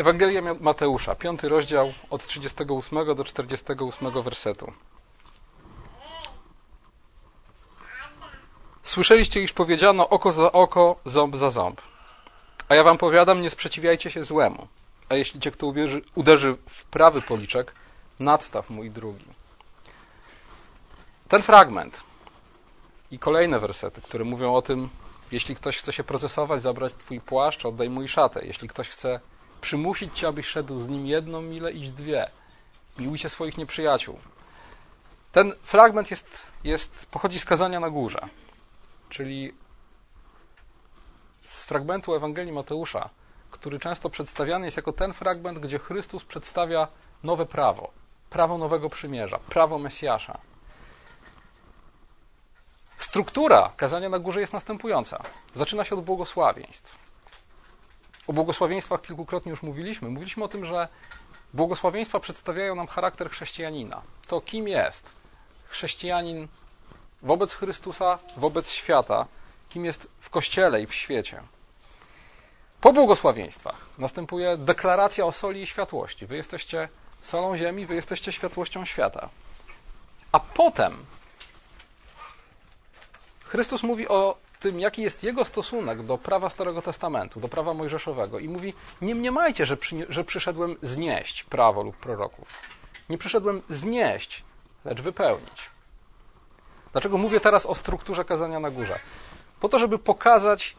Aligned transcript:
Ewangelia 0.00 0.42
Mateusza, 0.60 1.14
piąty 1.14 1.48
rozdział 1.48 1.92
od 2.10 2.26
38 2.26 3.14
do 3.16 3.24
48 3.24 4.22
wersetu. 4.22 4.72
Słyszeliście, 8.82 9.42
iż 9.42 9.52
powiedziano 9.52 10.08
oko 10.08 10.32
za 10.32 10.52
oko, 10.52 10.96
ząb 11.04 11.36
za 11.36 11.50
ząb. 11.50 11.80
A 12.68 12.74
ja 12.74 12.84
wam 12.84 12.98
powiadam, 12.98 13.42
nie 13.42 13.50
sprzeciwiajcie 13.50 14.10
się 14.10 14.24
złemu. 14.24 14.68
A 15.08 15.14
jeśli 15.14 15.40
cię 15.40 15.50
kto 15.50 15.66
uwierzy, 15.66 16.02
uderzy 16.14 16.56
w 16.68 16.84
prawy 16.84 17.22
policzek, 17.22 17.74
nadstaw 18.20 18.70
mój 18.70 18.90
drugi. 18.90 19.24
Ten 21.28 21.42
fragment 21.42 22.02
i 23.10 23.18
kolejne 23.18 23.60
wersety, 23.60 24.00
które 24.00 24.24
mówią 24.24 24.54
o 24.54 24.62
tym, 24.62 24.88
jeśli 25.32 25.54
ktoś 25.54 25.78
chce 25.78 25.92
się 25.92 26.04
procesować, 26.04 26.62
zabrać 26.62 26.94
twój 26.94 27.20
płaszcz, 27.20 27.66
oddaj 27.66 27.90
mu 27.90 28.08
szatę. 28.08 28.46
Jeśli 28.46 28.68
ktoś 28.68 28.88
chce 28.88 29.20
przymusić 29.60 30.18
cię, 30.18 30.28
abyś 30.28 30.46
szedł 30.46 30.78
z 30.78 30.88
nim 30.88 31.06
jedną 31.06 31.42
milę, 31.42 31.72
idź 31.72 31.90
dwie. 31.90 32.30
Miłujcie 32.98 33.30
swoich 33.30 33.58
nieprzyjaciół. 33.58 34.18
Ten 35.32 35.52
fragment 35.62 36.10
jest, 36.10 36.52
jest, 36.64 37.06
pochodzi 37.06 37.38
z 37.38 37.44
kazania 37.44 37.80
na 37.80 37.90
górze, 37.90 38.20
czyli 39.08 39.54
z 41.44 41.64
fragmentu 41.64 42.14
Ewangelii 42.14 42.52
Mateusza, 42.52 43.10
który 43.50 43.78
często 43.78 44.10
przedstawiany 44.10 44.64
jest 44.64 44.76
jako 44.76 44.92
ten 44.92 45.12
fragment, 45.12 45.58
gdzie 45.58 45.78
Chrystus 45.78 46.24
przedstawia 46.24 46.88
nowe 47.22 47.46
prawo, 47.46 47.90
prawo 48.30 48.58
nowego 48.58 48.90
przymierza, 48.90 49.38
prawo 49.38 49.78
Mesjasza. 49.78 50.38
Struktura 52.98 53.72
kazania 53.76 54.08
na 54.08 54.18
górze 54.18 54.40
jest 54.40 54.52
następująca. 54.52 55.22
Zaczyna 55.54 55.84
się 55.84 55.94
od 55.94 56.04
błogosławieństw. 56.04 57.09
O 58.30 58.32
błogosławieństwach 58.32 59.02
kilkukrotnie 59.02 59.50
już 59.50 59.62
mówiliśmy. 59.62 60.08
Mówiliśmy 60.08 60.44
o 60.44 60.48
tym, 60.48 60.64
że 60.64 60.88
błogosławieństwa 61.54 62.20
przedstawiają 62.20 62.74
nam 62.74 62.86
charakter 62.86 63.30
chrześcijanina. 63.30 64.02
To 64.28 64.40
kim 64.40 64.68
jest 64.68 65.12
chrześcijanin 65.68 66.48
wobec 67.22 67.54
Chrystusa, 67.54 68.18
wobec 68.36 68.70
świata, 68.70 69.26
kim 69.68 69.84
jest 69.84 70.08
w 70.20 70.30
kościele 70.30 70.82
i 70.82 70.86
w 70.86 70.94
świecie. 70.94 71.42
Po 72.80 72.92
błogosławieństwach 72.92 73.86
następuje 73.98 74.56
deklaracja 74.56 75.24
o 75.24 75.32
soli 75.32 75.62
i 75.62 75.66
światłości. 75.66 76.26
Wy 76.26 76.36
jesteście 76.36 76.88
solą 77.20 77.56
ziemi, 77.56 77.86
wy 77.86 77.94
jesteście 77.94 78.32
światłością 78.32 78.84
świata. 78.84 79.28
A 80.32 80.40
potem 80.40 81.06
Chrystus 83.44 83.82
mówi 83.82 84.08
o 84.08 84.36
tym, 84.60 84.80
jaki 84.80 85.02
jest 85.02 85.24
jego 85.24 85.44
stosunek 85.44 86.02
do 86.02 86.18
prawa 86.18 86.48
Starego 86.48 86.82
Testamentu, 86.82 87.40
do 87.40 87.48
prawa 87.48 87.74
mojżeszowego 87.74 88.38
i 88.38 88.48
mówi, 88.48 88.74
nie 89.02 89.14
mniemajcie, 89.14 89.66
że, 89.66 89.76
przy, 89.76 90.06
że 90.08 90.24
przyszedłem 90.24 90.76
znieść 90.82 91.44
prawo 91.44 91.82
lub 91.82 91.96
proroków. 91.96 92.48
Nie 93.08 93.18
przyszedłem 93.18 93.62
znieść, 93.68 94.44
lecz 94.84 95.00
wypełnić. 95.00 95.70
Dlaczego 96.92 97.18
mówię 97.18 97.40
teraz 97.40 97.66
o 97.66 97.74
strukturze 97.74 98.24
kazania 98.24 98.60
na 98.60 98.70
górze? 98.70 99.00
Po 99.60 99.68
to, 99.68 99.78
żeby 99.78 99.98
pokazać, 99.98 100.76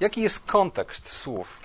jaki 0.00 0.22
jest 0.22 0.46
kontekst 0.46 1.08
słów. 1.08 1.60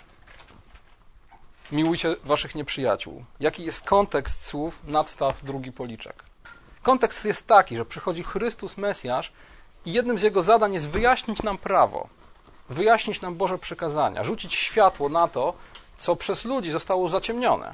Miłujcie 1.71 2.15
waszych 2.23 2.55
nieprzyjaciół. 2.55 3.25
Jaki 3.39 3.65
jest 3.65 3.85
kontekst 3.85 4.43
słów 4.45 4.79
nadstaw 4.83 5.43
drugi 5.43 5.71
policzek. 5.71 6.23
Kontekst 6.83 7.25
jest 7.25 7.47
taki, 7.47 7.75
że 7.75 7.85
przychodzi 7.85 8.23
Chrystus 8.23 8.77
Mesjasz 8.77 9.31
i 9.85 9.93
jednym 9.93 10.19
z 10.19 10.21
jego 10.21 10.43
zadań 10.43 10.73
jest 10.73 10.89
wyjaśnić 10.89 11.43
nam 11.43 11.57
prawo, 11.57 12.07
wyjaśnić 12.69 13.21
nam 13.21 13.35
Boże 13.35 13.57
przykazania, 13.57 14.23
rzucić 14.23 14.53
światło 14.53 15.09
na 15.09 15.27
to, 15.27 15.53
co 15.97 16.15
przez 16.15 16.45
ludzi 16.45 16.71
zostało 16.71 17.09
zaciemnione. 17.09 17.73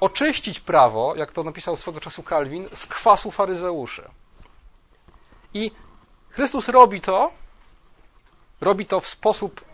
Oczyścić 0.00 0.60
prawo, 0.60 1.14
jak 1.16 1.32
to 1.32 1.42
napisał 1.42 1.76
swego 1.76 2.00
czasu 2.00 2.22
Kalwin, 2.22 2.68
z 2.74 2.86
kwasu 2.86 3.30
faryzeuszy. 3.30 4.08
I 5.54 5.70
Chrystus 6.30 6.68
robi 6.68 7.00
to, 7.00 7.30
robi 8.60 8.86
to 8.86 9.00
w 9.00 9.08
sposób, 9.08 9.64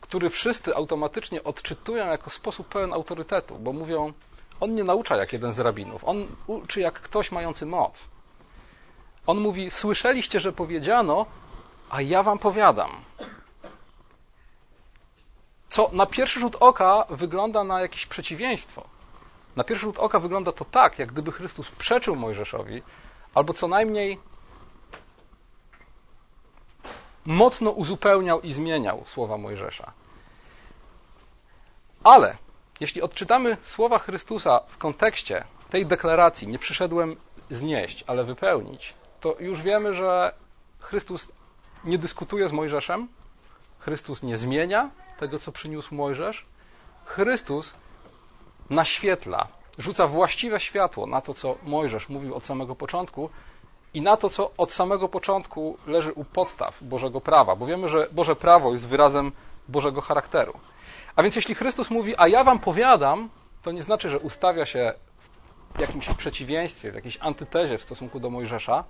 który 0.00 0.30
wszyscy 0.30 0.76
automatycznie 0.76 1.44
odczytują 1.44 2.06
jako 2.06 2.30
sposób 2.30 2.68
pełen 2.68 2.92
autorytetu, 2.92 3.58
bo 3.58 3.72
mówią, 3.72 4.12
on 4.60 4.74
nie 4.74 4.84
naucza 4.84 5.16
jak 5.16 5.32
jeden 5.32 5.52
z 5.52 5.58
rabinów, 5.58 6.04
on 6.04 6.26
uczy 6.46 6.80
jak 6.80 7.00
ktoś 7.00 7.32
mający 7.32 7.66
moc. 7.66 8.11
On 9.26 9.40
mówi: 9.40 9.70
Słyszeliście, 9.70 10.40
że 10.40 10.52
powiedziano, 10.52 11.26
a 11.90 12.00
ja 12.00 12.22
wam 12.22 12.38
powiadam. 12.38 12.90
Co 15.68 15.90
na 15.92 16.06
pierwszy 16.06 16.40
rzut 16.40 16.56
oka 16.60 17.06
wygląda 17.10 17.64
na 17.64 17.80
jakieś 17.80 18.06
przeciwieństwo. 18.06 18.84
Na 19.56 19.64
pierwszy 19.64 19.86
rzut 19.86 19.98
oka 19.98 20.20
wygląda 20.20 20.52
to 20.52 20.64
tak, 20.64 20.98
jak 20.98 21.12
gdyby 21.12 21.32
Chrystus 21.32 21.68
przeczył 21.68 22.16
Mojżeszowi, 22.16 22.82
albo 23.34 23.54
co 23.54 23.68
najmniej 23.68 24.18
mocno 27.24 27.70
uzupełniał 27.70 28.40
i 28.40 28.52
zmieniał 28.52 29.02
słowa 29.04 29.38
Mojżesza. 29.38 29.92
Ale 32.04 32.36
jeśli 32.80 33.02
odczytamy 33.02 33.56
słowa 33.62 33.98
Chrystusa 33.98 34.60
w 34.68 34.78
kontekście 34.78 35.44
tej 35.70 35.86
deklaracji, 35.86 36.48
nie 36.48 36.58
przyszedłem 36.58 37.16
znieść, 37.50 38.04
ale 38.06 38.24
wypełnić, 38.24 38.94
to 39.22 39.36
już 39.40 39.62
wiemy, 39.62 39.94
że 39.94 40.32
Chrystus 40.80 41.28
nie 41.84 41.98
dyskutuje 41.98 42.48
z 42.48 42.52
Mojżeszem, 42.52 43.08
Chrystus 43.78 44.22
nie 44.22 44.36
zmienia 44.36 44.90
tego, 45.18 45.38
co 45.38 45.52
przyniósł 45.52 45.94
Mojżesz. 45.94 46.46
Chrystus 47.04 47.74
naświetla, 48.70 49.48
rzuca 49.78 50.06
właściwe 50.06 50.60
światło 50.60 51.06
na 51.06 51.20
to, 51.20 51.34
co 51.34 51.56
Mojżesz 51.62 52.08
mówił 52.08 52.34
od 52.34 52.46
samego 52.46 52.74
początku 52.74 53.30
i 53.94 54.00
na 54.00 54.16
to, 54.16 54.30
co 54.30 54.50
od 54.56 54.72
samego 54.72 55.08
początku 55.08 55.78
leży 55.86 56.12
u 56.12 56.24
podstaw 56.24 56.82
Bożego 56.82 57.20
prawa, 57.20 57.56
bo 57.56 57.66
wiemy, 57.66 57.88
że 57.88 58.08
Boże 58.12 58.36
prawo 58.36 58.72
jest 58.72 58.88
wyrazem 58.88 59.32
Bożego 59.68 60.00
charakteru. 60.00 60.52
A 61.16 61.22
więc 61.22 61.36
jeśli 61.36 61.54
Chrystus 61.54 61.90
mówi, 61.90 62.14
a 62.16 62.28
ja 62.28 62.44
wam 62.44 62.58
powiadam, 62.58 63.28
to 63.62 63.72
nie 63.72 63.82
znaczy, 63.82 64.10
że 64.10 64.18
ustawia 64.18 64.66
się 64.66 64.94
w 65.74 65.80
jakimś 65.80 66.08
przeciwieństwie, 66.08 66.92
w 66.92 66.94
jakiejś 66.94 67.18
antytezie 67.20 67.78
w 67.78 67.82
stosunku 67.82 68.20
do 68.20 68.30
Mojżesza, 68.30 68.84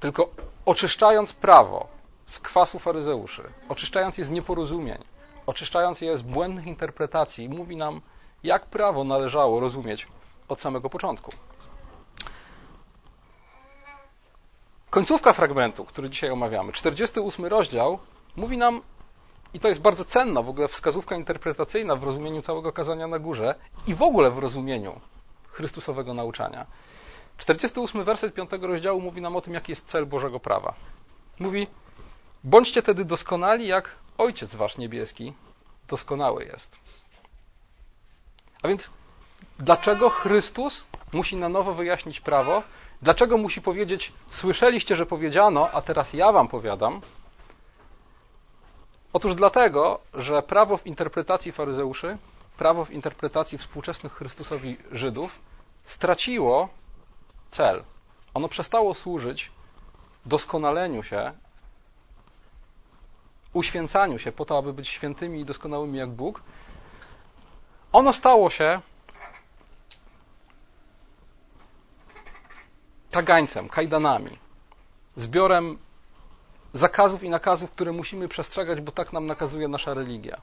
tylko 0.00 0.28
oczyszczając 0.66 1.32
prawo 1.32 1.86
z 2.26 2.38
kwasu 2.38 2.78
faryzeuszy, 2.78 3.42
oczyszczając 3.68 4.18
je 4.18 4.24
z 4.24 4.30
nieporozumień, 4.30 4.98
oczyszczając 5.46 6.00
je 6.00 6.18
z 6.18 6.22
błędnych 6.22 6.66
interpretacji, 6.66 7.48
mówi 7.48 7.76
nam, 7.76 8.00
jak 8.42 8.66
prawo 8.66 9.04
należało 9.04 9.60
rozumieć 9.60 10.06
od 10.48 10.60
samego 10.60 10.90
początku. 10.90 11.32
Końcówka 14.90 15.32
fragmentu, 15.32 15.84
który 15.84 16.10
dzisiaj 16.10 16.30
omawiamy, 16.30 16.72
48 16.72 17.46
rozdział, 17.46 17.98
mówi 18.36 18.58
nam, 18.58 18.82
i 19.54 19.60
to 19.60 19.68
jest 19.68 19.80
bardzo 19.80 20.04
cenna 20.04 20.42
w 20.42 20.48
ogóle 20.48 20.68
wskazówka 20.68 21.16
interpretacyjna 21.16 21.96
w 21.96 22.02
rozumieniu 22.02 22.42
całego 22.42 22.72
kazania 22.72 23.06
na 23.06 23.18
górze 23.18 23.54
i 23.86 23.94
w 23.94 24.02
ogóle 24.02 24.30
w 24.30 24.38
rozumieniu 24.38 25.00
Chrystusowego 25.50 26.14
nauczania. 26.14 26.66
48 27.38 28.04
werset 28.04 28.34
5 28.34 28.50
rozdziału 28.60 29.00
mówi 29.00 29.20
nam 29.20 29.36
o 29.36 29.40
tym, 29.40 29.54
jaki 29.54 29.72
jest 29.72 29.86
cel 29.86 30.06
Bożego 30.06 30.40
prawa. 30.40 30.74
Mówi: 31.38 31.66
Bądźcie 32.44 32.82
tedy 32.82 33.04
doskonali, 33.04 33.66
jak 33.66 33.90
Ojciec 34.18 34.54
Wasz 34.54 34.78
niebieski 34.78 35.32
doskonały 35.88 36.44
jest. 36.44 36.76
A 38.62 38.68
więc, 38.68 38.90
dlaczego 39.58 40.10
Chrystus 40.10 40.86
musi 41.12 41.36
na 41.36 41.48
nowo 41.48 41.74
wyjaśnić 41.74 42.20
prawo? 42.20 42.62
Dlaczego 43.02 43.36
musi 43.38 43.62
powiedzieć: 43.62 44.12
Słyszeliście, 44.28 44.96
że 44.96 45.06
powiedziano, 45.06 45.70
a 45.70 45.82
teraz 45.82 46.12
ja 46.12 46.32
Wam 46.32 46.48
powiadam? 46.48 47.00
Otóż 49.12 49.34
dlatego, 49.34 50.00
że 50.14 50.42
prawo 50.42 50.76
w 50.76 50.86
interpretacji 50.86 51.52
faryzeuszy, 51.52 52.18
prawo 52.58 52.84
w 52.84 52.90
interpretacji 52.90 53.58
współczesnych 53.58 54.12
Chrystusowi 54.12 54.76
Żydów 54.92 55.38
straciło 55.84 56.68
cel. 57.56 57.84
Ono 58.34 58.48
przestało 58.48 58.94
służyć 58.94 59.50
doskonaleniu 60.26 61.02
się, 61.02 61.32
uświęcaniu 63.52 64.18
się 64.18 64.32
po 64.32 64.44
to, 64.44 64.58
aby 64.58 64.72
być 64.72 64.88
świętymi 64.88 65.40
i 65.40 65.44
doskonałymi 65.44 65.98
jak 65.98 66.10
Bóg. 66.10 66.42
Ono 67.92 68.12
stało 68.12 68.50
się 68.50 68.80
kagańcem, 73.10 73.68
kajdanami, 73.68 74.38
zbiorem 75.16 75.78
zakazów 76.72 77.22
i 77.22 77.28
nakazów, 77.28 77.70
które 77.70 77.92
musimy 77.92 78.28
przestrzegać, 78.28 78.80
bo 78.80 78.92
tak 78.92 79.12
nam 79.12 79.26
nakazuje 79.26 79.68
nasza 79.68 79.94
religia. 79.94 80.40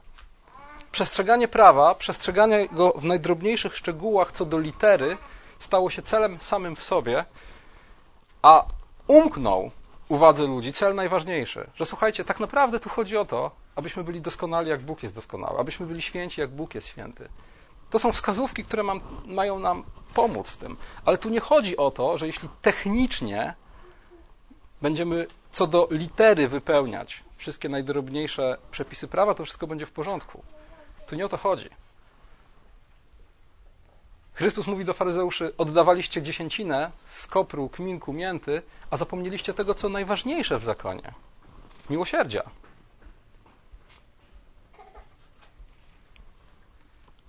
Przestrzeganie 0.92 1.48
prawa, 1.48 1.94
przestrzeganie 1.94 2.68
go 2.68 2.92
w 2.92 3.04
najdrobniejszych 3.04 3.76
szczegółach 3.76 4.32
co 4.32 4.44
do 4.44 4.58
litery, 4.58 5.18
stało 5.58 5.90
się 5.90 6.02
celem 6.02 6.40
samym 6.40 6.76
w 6.76 6.82
sobie, 6.82 7.24
a 8.42 8.64
umknął 9.06 9.70
uwadze 10.08 10.46
ludzi 10.46 10.72
cel 10.72 10.94
najważniejszy, 10.94 11.70
że 11.74 11.86
słuchajcie, 11.86 12.24
tak 12.24 12.40
naprawdę 12.40 12.80
tu 12.80 12.88
chodzi 12.88 13.16
o 13.16 13.24
to, 13.24 13.50
abyśmy 13.76 14.04
byli 14.04 14.20
doskonali, 14.20 14.70
jak 14.70 14.82
Bóg 14.82 15.02
jest 15.02 15.14
doskonały, 15.14 15.58
abyśmy 15.58 15.86
byli 15.86 16.02
święci, 16.02 16.40
jak 16.40 16.50
Bóg 16.50 16.74
jest 16.74 16.86
święty. 16.86 17.28
To 17.90 17.98
są 17.98 18.12
wskazówki, 18.12 18.64
które 18.64 18.82
mam, 18.82 19.00
mają 19.26 19.58
nam 19.58 19.84
pomóc 20.14 20.50
w 20.50 20.56
tym. 20.56 20.76
Ale 21.04 21.18
tu 21.18 21.28
nie 21.28 21.40
chodzi 21.40 21.76
o 21.76 21.90
to, 21.90 22.18
że 22.18 22.26
jeśli 22.26 22.48
technicznie 22.62 23.54
będziemy 24.82 25.26
co 25.52 25.66
do 25.66 25.88
litery 25.90 26.48
wypełniać 26.48 27.24
wszystkie 27.36 27.68
najdrobniejsze 27.68 28.58
przepisy 28.70 29.08
prawa, 29.08 29.34
to 29.34 29.44
wszystko 29.44 29.66
będzie 29.66 29.86
w 29.86 29.92
porządku. 29.92 30.42
Tu 31.06 31.16
nie 31.16 31.26
o 31.26 31.28
to 31.28 31.36
chodzi. 31.36 31.70
Chrystus 34.34 34.66
mówi 34.66 34.84
do 34.84 34.94
faryzeuszy: 34.94 35.52
Oddawaliście 35.58 36.22
dziesięcinę 36.22 36.90
z 37.04 37.26
kopru, 37.26 37.68
kminku, 37.68 38.12
mięty, 38.12 38.62
a 38.90 38.96
zapomnieliście 38.96 39.54
tego, 39.54 39.74
co 39.74 39.88
najważniejsze 39.88 40.58
w 40.58 40.64
zakonie 40.64 41.12
miłosierdzia. 41.90 42.42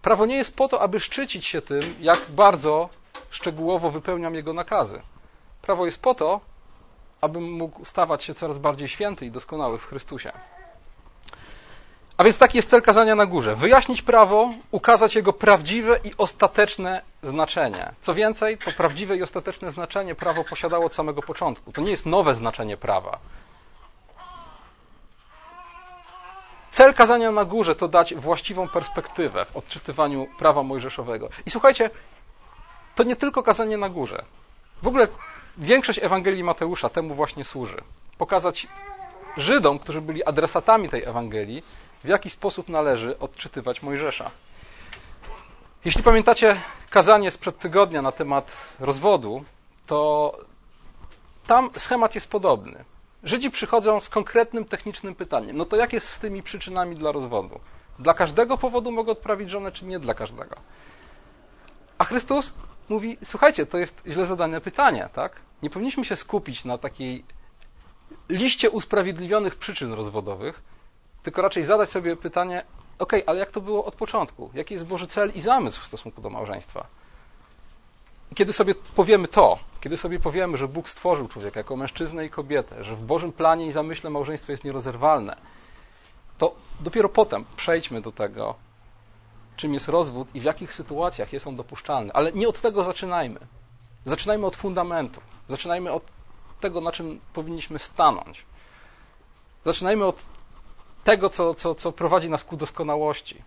Prawo 0.01 0.25
nie 0.25 0.35
jest 0.35 0.55
po 0.55 0.67
to, 0.67 0.81
aby 0.81 0.99
szczycić 0.99 1.45
się 1.45 1.61
tym, 1.61 1.95
jak 1.99 2.19
bardzo 2.29 2.89
szczegółowo 3.29 3.91
wypełniam 3.91 4.35
jego 4.35 4.53
nakazy. 4.53 5.01
Prawo 5.61 5.85
jest 5.85 6.01
po 6.01 6.15
to, 6.15 6.41
abym 7.21 7.51
mógł 7.51 7.85
stawać 7.85 8.23
się 8.23 8.33
coraz 8.33 8.57
bardziej 8.57 8.87
święty 8.87 9.25
i 9.25 9.31
doskonały 9.31 9.77
w 9.77 9.85
Chrystusie. 9.85 10.31
A 12.17 12.23
więc 12.23 12.37
taki 12.37 12.57
jest 12.57 12.69
cel 12.69 12.81
kazania 12.81 13.15
na 13.15 13.25
górze. 13.25 13.55
Wyjaśnić 13.55 14.01
prawo, 14.01 14.49
ukazać 14.71 15.15
jego 15.15 15.33
prawdziwe 15.33 15.99
i 16.03 16.11
ostateczne 16.17 17.01
znaczenie. 17.23 17.91
Co 18.01 18.13
więcej, 18.13 18.57
to 18.57 18.71
prawdziwe 18.71 19.17
i 19.17 19.23
ostateczne 19.23 19.71
znaczenie 19.71 20.15
prawo 20.15 20.43
posiadało 20.43 20.85
od 20.85 20.95
samego 20.95 21.21
początku. 21.21 21.71
To 21.71 21.81
nie 21.81 21.91
jest 21.91 22.05
nowe 22.05 22.35
znaczenie 22.35 22.77
prawa. 22.77 23.19
Cel 26.71 26.93
kazania 26.93 27.31
na 27.31 27.45
górze 27.45 27.75
to 27.75 27.87
dać 27.87 28.15
właściwą 28.15 28.67
perspektywę 28.67 29.45
w 29.45 29.57
odczytywaniu 29.57 30.27
prawa 30.37 30.63
mojżeszowego. 30.63 31.29
I 31.45 31.51
słuchajcie, 31.51 31.89
to 32.95 33.03
nie 33.03 33.15
tylko 33.15 33.43
kazanie 33.43 33.77
na 33.77 33.89
górze. 33.89 34.23
W 34.83 34.87
ogóle 34.87 35.07
większość 35.57 35.99
Ewangelii 35.99 36.43
Mateusza 36.43 36.89
temu 36.89 37.13
właśnie 37.13 37.43
służy. 37.43 37.81
Pokazać 38.17 38.67
Żydom, 39.37 39.79
którzy 39.79 40.01
byli 40.01 40.23
adresatami 40.23 40.89
tej 40.89 41.03
Ewangelii, 41.03 41.63
w 42.03 42.07
jaki 42.07 42.29
sposób 42.29 42.69
należy 42.69 43.19
odczytywać 43.19 43.83
Mojżesza. 43.83 44.31
Jeśli 45.85 46.03
pamiętacie 46.03 46.57
kazanie 46.89 47.31
sprzed 47.31 47.59
tygodnia 47.59 48.01
na 48.01 48.11
temat 48.11 48.75
rozwodu, 48.79 49.43
to 49.87 50.31
tam 51.47 51.69
schemat 51.77 52.15
jest 52.15 52.29
podobny. 52.29 52.85
Żydzi 53.23 53.51
przychodzą 53.51 53.99
z 53.99 54.09
konkretnym 54.09 54.65
technicznym 54.65 55.15
pytaniem. 55.15 55.57
No 55.57 55.65
to 55.65 55.75
jak 55.75 55.93
jest 55.93 56.09
z 56.09 56.19
tymi 56.19 56.43
przyczynami 56.43 56.95
dla 56.95 57.11
rozwodu? 57.11 57.59
Dla 57.99 58.13
każdego 58.13 58.57
powodu 58.57 58.91
mogę 58.91 59.11
odprawić 59.11 59.49
żonę, 59.49 59.71
czy 59.71 59.85
nie 59.85 59.99
dla 59.99 60.13
każdego? 60.13 60.55
A 61.97 62.03
Chrystus 62.03 62.53
mówi: 62.89 63.17
Słuchajcie, 63.23 63.65
to 63.65 63.77
jest 63.77 64.01
źle 64.07 64.25
zadane 64.25 64.61
pytanie, 64.61 65.09
tak? 65.13 65.41
Nie 65.63 65.69
powinniśmy 65.69 66.05
się 66.05 66.15
skupić 66.15 66.65
na 66.65 66.77
takiej 66.77 67.23
liście 68.29 68.69
usprawiedliwionych 68.69 69.55
przyczyn 69.55 69.93
rozwodowych, 69.93 70.61
tylko 71.23 71.41
raczej 71.41 71.63
zadać 71.63 71.89
sobie 71.89 72.15
pytanie: 72.15 72.63
OK, 72.99 73.13
ale 73.25 73.39
jak 73.39 73.51
to 73.51 73.61
było 73.61 73.85
od 73.85 73.95
początku? 73.95 74.51
Jaki 74.53 74.73
jest 74.73 74.85
Boży 74.85 75.07
cel 75.07 75.31
i 75.35 75.41
zamysł 75.41 75.81
w 75.81 75.85
stosunku 75.85 76.21
do 76.21 76.29
małżeństwa? 76.29 76.87
kiedy 78.35 78.53
sobie 78.53 78.75
powiemy 78.75 79.27
to, 79.27 79.59
kiedy 79.81 79.97
sobie 79.97 80.19
powiemy, 80.19 80.57
że 80.57 80.67
Bóg 80.67 80.89
stworzył 80.89 81.27
człowieka 81.27 81.59
jako 81.59 81.75
mężczyznę 81.75 82.25
i 82.25 82.29
kobietę, 82.29 82.83
że 82.83 82.95
w 82.95 83.01
Bożym 83.01 83.31
planie 83.31 83.67
i 83.67 83.71
zamyśle 83.71 84.09
małżeństwo 84.09 84.51
jest 84.51 84.63
nierozerwalne, 84.63 85.35
to 86.37 86.55
dopiero 86.79 87.09
potem 87.09 87.45
przejdźmy 87.55 88.01
do 88.01 88.11
tego, 88.11 88.55
czym 89.55 89.73
jest 89.73 89.87
rozwód 89.87 90.27
i 90.35 90.39
w 90.39 90.43
jakich 90.43 90.73
sytuacjach 90.73 91.33
jest 91.33 91.47
on 91.47 91.55
dopuszczalny. 91.55 92.13
Ale 92.13 92.31
nie 92.31 92.47
od 92.47 92.61
tego 92.61 92.83
zaczynajmy. 92.83 93.39
Zaczynajmy 94.05 94.45
od 94.45 94.55
fundamentu. 94.55 95.21
Zaczynajmy 95.49 95.91
od 95.91 96.03
tego, 96.59 96.81
na 96.81 96.91
czym 96.91 97.19
powinniśmy 97.33 97.79
stanąć. 97.79 98.45
Zaczynajmy 99.65 100.05
od 100.05 100.21
tego, 101.03 101.29
co, 101.29 101.53
co, 101.53 101.75
co 101.75 101.91
prowadzi 101.91 102.29
nas 102.29 102.43
ku 102.43 102.57
doskonałości, 102.57 103.41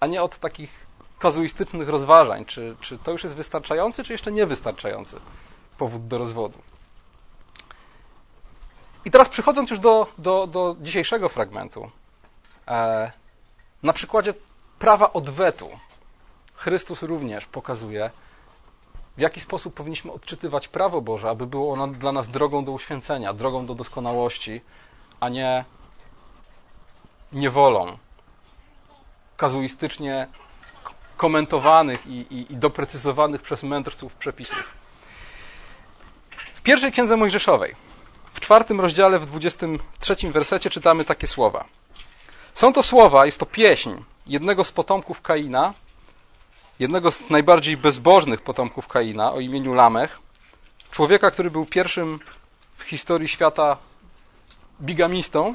a 0.00 0.06
nie 0.06 0.22
od 0.22 0.38
takich 0.38 0.86
kazuistycznych 1.18 1.88
rozważań, 1.88 2.44
czy, 2.44 2.76
czy 2.80 2.98
to 2.98 3.12
już 3.12 3.24
jest 3.24 3.36
wystarczający, 3.36 4.04
czy 4.04 4.12
jeszcze 4.12 4.32
niewystarczający 4.32 5.20
powód 5.78 6.06
do 6.06 6.18
rozwodu. 6.18 6.58
I 9.04 9.10
teraz 9.10 9.28
przechodząc 9.28 9.70
już 9.70 9.78
do, 9.78 10.06
do, 10.18 10.46
do 10.46 10.76
dzisiejszego 10.80 11.28
fragmentu, 11.28 11.90
e, 12.68 13.12
na 13.82 13.92
przykładzie 13.92 14.34
prawa 14.78 15.12
odwetu, 15.12 15.70
Chrystus 16.54 17.02
również 17.02 17.46
pokazuje, 17.46 18.10
w 19.16 19.20
jaki 19.20 19.40
sposób 19.40 19.74
powinniśmy 19.74 20.12
odczytywać 20.12 20.68
prawo 20.68 21.00
Boże, 21.00 21.30
aby 21.30 21.46
było 21.46 21.72
ono 21.72 21.88
dla 21.88 22.12
nas 22.12 22.28
drogą 22.28 22.64
do 22.64 22.72
uświęcenia, 22.72 23.32
drogą 23.32 23.66
do 23.66 23.74
doskonałości, 23.74 24.60
a 25.20 25.28
nie 25.28 25.64
niewolą, 27.32 27.98
kazuistycznie 29.36 30.28
komentowanych 31.16 32.06
i, 32.06 32.10
i, 32.10 32.52
i 32.52 32.56
doprecyzowanych 32.56 33.42
przez 33.42 33.62
mędrców 33.62 34.14
przepisów. 34.14 34.74
W 36.54 36.62
pierwszej 36.62 36.92
księdze 36.92 37.16
Mojżeszowej, 37.16 37.74
w 38.34 38.40
czwartym 38.40 38.80
rozdziale, 38.80 39.18
w 39.18 39.26
dwudziestym 39.26 39.78
trzecim 40.00 40.32
wersecie 40.32 40.70
czytamy 40.70 41.04
takie 41.04 41.26
słowa. 41.26 41.64
Są 42.54 42.72
to 42.72 42.82
słowa, 42.82 43.26
jest 43.26 43.38
to 43.38 43.46
pieśń 43.46 43.90
jednego 44.26 44.64
z 44.64 44.72
potomków 44.72 45.22
Kaina, 45.22 45.74
jednego 46.84 47.10
z 47.10 47.30
najbardziej 47.30 47.76
bezbożnych 47.76 48.40
potomków 48.40 48.88
Kaina 48.88 49.32
o 49.32 49.40
imieniu 49.40 49.74
Lamech, 49.74 50.18
człowieka, 50.90 51.30
który 51.30 51.50
był 51.50 51.66
pierwszym 51.66 52.20
w 52.76 52.82
historii 52.82 53.28
świata 53.28 53.76
bigamistą. 54.80 55.54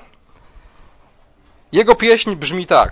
Jego 1.72 1.96
pieśń 1.96 2.36
brzmi 2.36 2.66
tak. 2.66 2.92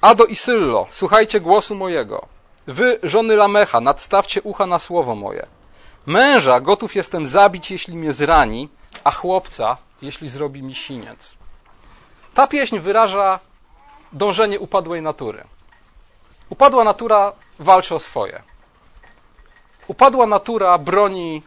Ado 0.00 0.24
i 0.24 0.36
Syllo, 0.36 0.86
słuchajcie 0.90 1.40
głosu 1.40 1.74
mojego. 1.74 2.26
Wy, 2.66 2.98
żony 3.02 3.36
Lamecha, 3.36 3.80
nadstawcie 3.80 4.42
ucha 4.42 4.66
na 4.66 4.78
słowo 4.78 5.14
moje. 5.14 5.46
Męża 6.06 6.60
gotów 6.60 6.94
jestem 6.96 7.26
zabić, 7.26 7.70
jeśli 7.70 7.96
mnie 7.96 8.12
zrani, 8.12 8.68
a 9.04 9.10
chłopca, 9.10 9.76
jeśli 10.02 10.28
zrobi 10.28 10.62
mi 10.62 10.74
siniec. 10.74 11.34
Ta 12.34 12.46
pieśń 12.46 12.78
wyraża 12.78 13.40
dążenie 14.12 14.60
upadłej 14.60 15.02
natury. 15.02 15.44
Upadła 16.48 16.84
natura 16.84 17.32
walczy 17.58 17.94
o 17.94 18.00
swoje. 18.00 18.42
Upadła 19.86 20.26
natura 20.26 20.78
broni, 20.78 21.42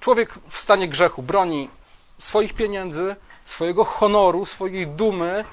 człowiek 0.00 0.34
w 0.48 0.58
stanie 0.58 0.88
grzechu 0.88 1.22
broni 1.22 1.70
swoich 2.18 2.54
pieniędzy, 2.54 3.16
swojego 3.44 3.84
honoru, 3.84 4.46
swojej 4.46 4.86
dumy, 4.86 5.44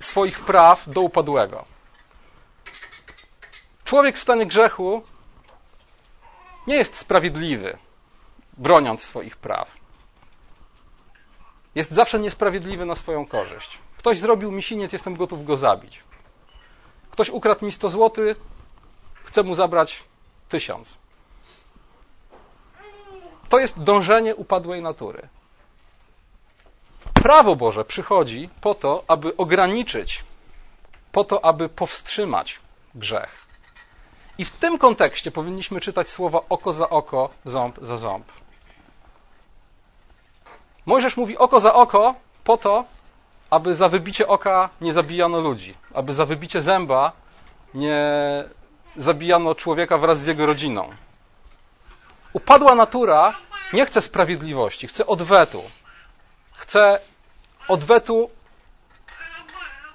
swoich 0.00 0.40
praw 0.40 0.84
do 0.86 1.00
upadłego. 1.00 1.64
Człowiek 3.84 4.16
w 4.16 4.22
stanie 4.22 4.46
grzechu 4.46 5.02
nie 6.66 6.76
jest 6.76 6.96
sprawiedliwy, 6.96 7.78
broniąc 8.52 9.02
swoich 9.02 9.36
praw. 9.36 9.70
Jest 11.74 11.92
zawsze 11.92 12.18
niesprawiedliwy 12.18 12.86
na 12.86 12.94
swoją 12.94 13.26
korzyść. 13.26 13.78
Ktoś 13.98 14.18
zrobił 14.18 14.52
mi 14.52 14.62
siniec, 14.62 14.92
jestem 14.92 15.16
gotów 15.16 15.44
go 15.44 15.56
zabić. 15.56 16.02
Ktoś 17.14 17.30
ukradł 17.30 17.64
mi 17.66 17.72
100 17.72 17.88
zł, 17.88 18.24
chcę 19.24 19.42
mu 19.42 19.54
zabrać 19.54 20.04
tysiąc. 20.48 20.94
To 23.48 23.58
jest 23.58 23.82
dążenie 23.82 24.36
upadłej 24.36 24.82
natury 24.82 25.28
prawo 27.24 27.56
Boże 27.56 27.84
przychodzi 27.84 28.48
po 28.60 28.74
to, 28.74 29.04
aby 29.08 29.36
ograniczyć, 29.36 30.24
po 31.12 31.24
to, 31.24 31.44
aby 31.44 31.68
powstrzymać 31.68 32.60
grzech. 32.94 33.46
I 34.38 34.44
w 34.44 34.50
tym 34.50 34.78
kontekście 34.78 35.30
powinniśmy 35.30 35.80
czytać 35.80 36.08
słowa 36.08 36.40
oko 36.48 36.72
za 36.72 36.88
oko, 36.88 37.30
ząb 37.44 37.78
za 37.82 37.96
ząb. 37.96 38.32
Mojżesz 40.86 41.16
mówi 41.16 41.38
oko 41.38 41.60
za 41.60 41.74
oko 41.74 42.14
po 42.44 42.56
to, 42.56 42.84
aby 43.54 43.76
za 43.76 43.88
wybicie 43.88 44.26
oka 44.26 44.68
nie 44.80 44.92
zabijano 44.92 45.40
ludzi, 45.40 45.74
aby 45.94 46.14
za 46.14 46.24
wybicie 46.24 46.62
zęba 46.62 47.12
nie 47.74 48.04
zabijano 48.96 49.54
człowieka 49.54 49.98
wraz 49.98 50.20
z 50.20 50.26
jego 50.26 50.46
rodziną. 50.46 50.90
Upadła 52.32 52.74
natura 52.74 53.34
nie 53.72 53.86
chce 53.86 54.02
sprawiedliwości, 54.02 54.88
chce 54.88 55.06
odwetu, 55.06 55.62
chce 56.52 57.00
odwetu 57.68 58.30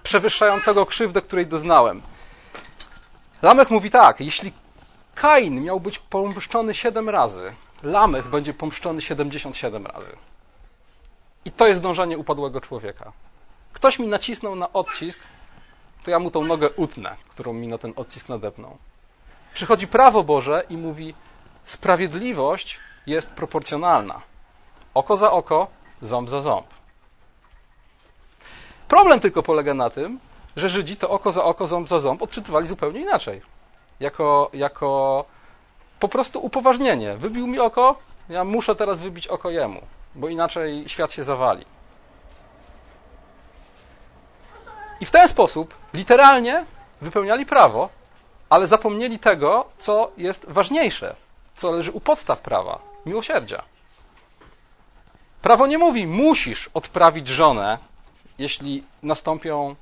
przewyższającego 0.03 0.85
krzywdę, 0.85 1.21
której 1.21 1.47
doznałem. 1.47 2.01
Lamek 3.41 3.69
mówi 3.69 3.91
tak, 3.91 4.19
jeśli 4.19 4.53
Kain 5.15 5.63
miał 5.63 5.79
być 5.79 5.99
pomszczony 5.99 6.73
7 6.73 7.09
razy, 7.09 7.53
Lamech 7.83 8.27
będzie 8.27 8.53
pomszczony 8.53 9.01
77 9.01 9.85
razy. 9.85 10.11
I 11.45 11.51
to 11.51 11.67
jest 11.67 11.81
dążenie 11.81 12.17
upadłego 12.17 12.61
człowieka. 12.61 13.11
Ktoś 13.73 13.99
mi 13.99 14.07
nacisnął 14.07 14.55
na 14.55 14.73
odcisk, 14.73 15.19
to 16.03 16.11
ja 16.11 16.19
mu 16.19 16.31
tą 16.31 16.43
nogę 16.43 16.69
utnę, 16.69 17.15
którą 17.29 17.53
mi 17.53 17.67
na 17.67 17.77
ten 17.77 17.93
odcisk 17.95 18.29
nadepnął. 18.29 18.77
Przychodzi 19.53 19.87
prawo 19.87 20.23
Boże 20.23 20.63
i 20.69 20.77
mówi: 20.77 21.13
Sprawiedliwość 21.63 22.79
jest 23.07 23.29
proporcjonalna. 23.29 24.21
Oko 24.93 25.17
za 25.17 25.31
oko, 25.31 25.67
ząb 26.01 26.29
za 26.29 26.41
ząb. 26.41 26.67
Problem 28.87 29.19
tylko 29.19 29.43
polega 29.43 29.73
na 29.73 29.89
tym, 29.89 30.19
że 30.55 30.69
Żydzi 30.69 30.95
to 30.97 31.09
oko 31.09 31.31
za 31.31 31.43
oko, 31.43 31.67
ząb 31.67 31.89
za 31.89 31.99
ząb 31.99 32.21
odczytywali 32.21 32.67
zupełnie 32.67 33.01
inaczej. 33.01 33.41
Jako, 33.99 34.49
jako 34.53 35.25
po 35.99 36.07
prostu 36.07 36.39
upoważnienie. 36.39 37.17
Wybił 37.17 37.47
mi 37.47 37.59
oko, 37.59 37.95
ja 38.29 38.43
muszę 38.43 38.75
teraz 38.75 39.01
wybić 39.01 39.27
oko 39.27 39.49
jemu, 39.49 39.81
bo 40.15 40.29
inaczej 40.29 40.89
świat 40.89 41.13
się 41.13 41.23
zawali. 41.23 41.65
I 44.99 45.05
w 45.05 45.11
ten 45.11 45.27
sposób 45.27 45.75
literalnie 45.93 46.65
wypełniali 47.01 47.45
prawo, 47.45 47.89
ale 48.49 48.67
zapomnieli 48.67 49.19
tego, 49.19 49.65
co 49.77 50.11
jest 50.17 50.45
ważniejsze, 50.47 51.15
co 51.55 51.71
leży 51.71 51.91
u 51.91 51.99
podstaw 51.99 52.39
prawa 52.39 52.79
miłosierdzia. 53.05 53.63
Prawo 55.41 55.67
nie 55.67 55.77
mówi, 55.77 56.07
musisz 56.07 56.69
odprawić 56.73 57.27
żonę, 57.27 57.77
jeśli 58.37 58.83
nastąpią 59.03 59.75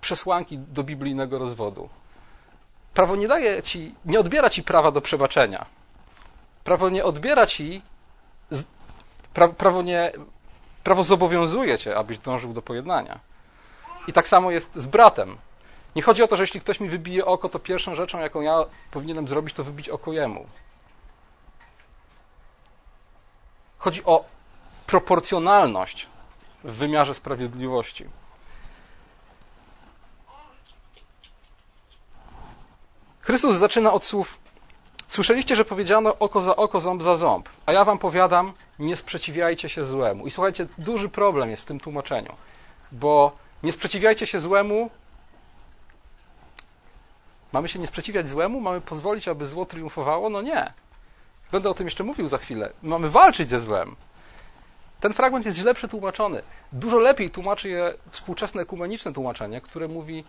przesłanki 0.00 0.58
do 0.58 0.84
biblijnego 0.84 1.38
rozwodu. 1.38 1.88
Prawo 2.94 3.16
nie 3.16 3.28
daje 3.28 3.62
ci, 3.62 3.94
nie 4.04 4.20
odbiera 4.20 4.50
ci 4.50 4.62
prawa 4.62 4.90
do 4.90 5.00
przebaczenia. 5.00 5.66
Prawo 6.64 6.88
nie 6.88 7.04
odbiera 7.04 7.46
ci, 7.46 7.82
pra, 9.34 9.48
prawo 9.48 9.82
nie, 9.82 10.12
prawo 10.84 11.04
zobowiązuje 11.04 11.78
cię, 11.78 11.96
abyś 11.96 12.18
dążył 12.18 12.52
do 12.52 12.62
pojednania. 12.62 13.20
I 14.06 14.12
tak 14.12 14.28
samo 14.28 14.50
jest 14.50 14.74
z 14.74 14.86
bratem. 14.86 15.36
Nie 15.96 16.02
chodzi 16.02 16.22
o 16.22 16.28
to, 16.28 16.36
że 16.36 16.42
jeśli 16.42 16.60
ktoś 16.60 16.80
mi 16.80 16.88
wybije 16.88 17.24
oko, 17.24 17.48
to 17.48 17.58
pierwszą 17.58 17.94
rzeczą, 17.94 18.18
jaką 18.18 18.40
ja 18.40 18.64
powinienem 18.90 19.28
zrobić, 19.28 19.54
to 19.54 19.64
wybić 19.64 19.88
oko 19.88 20.12
jemu. 20.12 20.46
Chodzi 23.78 24.04
o 24.04 24.24
proporcjonalność 24.86 26.06
w 26.64 26.72
wymiarze 26.72 27.14
sprawiedliwości. 27.14 28.06
Chrystus 33.20 33.56
zaczyna 33.56 33.92
od 33.92 34.04
słów: 34.04 34.38
Słyszeliście, 35.14 35.56
że 35.56 35.64
powiedziano 35.64 36.18
oko 36.18 36.42
za 36.42 36.56
oko, 36.56 36.80
ząb 36.80 37.02
za 37.02 37.16
ząb, 37.16 37.48
a 37.66 37.72
ja 37.72 37.84
wam 37.84 37.98
powiadam, 37.98 38.52
nie 38.78 38.96
sprzeciwiajcie 38.96 39.68
się 39.68 39.84
złemu. 39.84 40.26
I 40.26 40.30
słuchajcie, 40.30 40.66
duży 40.78 41.08
problem 41.08 41.50
jest 41.50 41.62
w 41.62 41.66
tym 41.66 41.80
tłumaczeniu, 41.80 42.36
bo 42.92 43.32
nie 43.62 43.72
sprzeciwiajcie 43.72 44.26
się 44.26 44.38
złemu. 44.38 44.90
Mamy 47.52 47.68
się 47.68 47.78
nie 47.78 47.86
sprzeciwiać 47.86 48.28
złemu? 48.28 48.60
Mamy 48.60 48.80
pozwolić, 48.80 49.28
aby 49.28 49.46
zło 49.46 49.66
triumfowało? 49.66 50.30
No 50.30 50.42
nie. 50.42 50.72
Będę 51.52 51.70
o 51.70 51.74
tym 51.74 51.86
jeszcze 51.86 52.04
mówił 52.04 52.28
za 52.28 52.38
chwilę. 52.38 52.72
Mamy 52.82 53.10
walczyć 53.10 53.50
ze 53.50 53.60
złem. 53.60 53.96
Ten 55.00 55.12
fragment 55.12 55.46
jest 55.46 55.58
źle 55.58 55.74
przetłumaczony. 55.74 56.42
Dużo 56.72 56.98
lepiej 56.98 57.30
tłumaczy 57.30 57.68
je 57.68 57.94
współczesne 58.08 58.62
ekumeniczne 58.62 59.12
tłumaczenie, 59.12 59.60
które 59.60 59.88
mówi: 59.88 60.24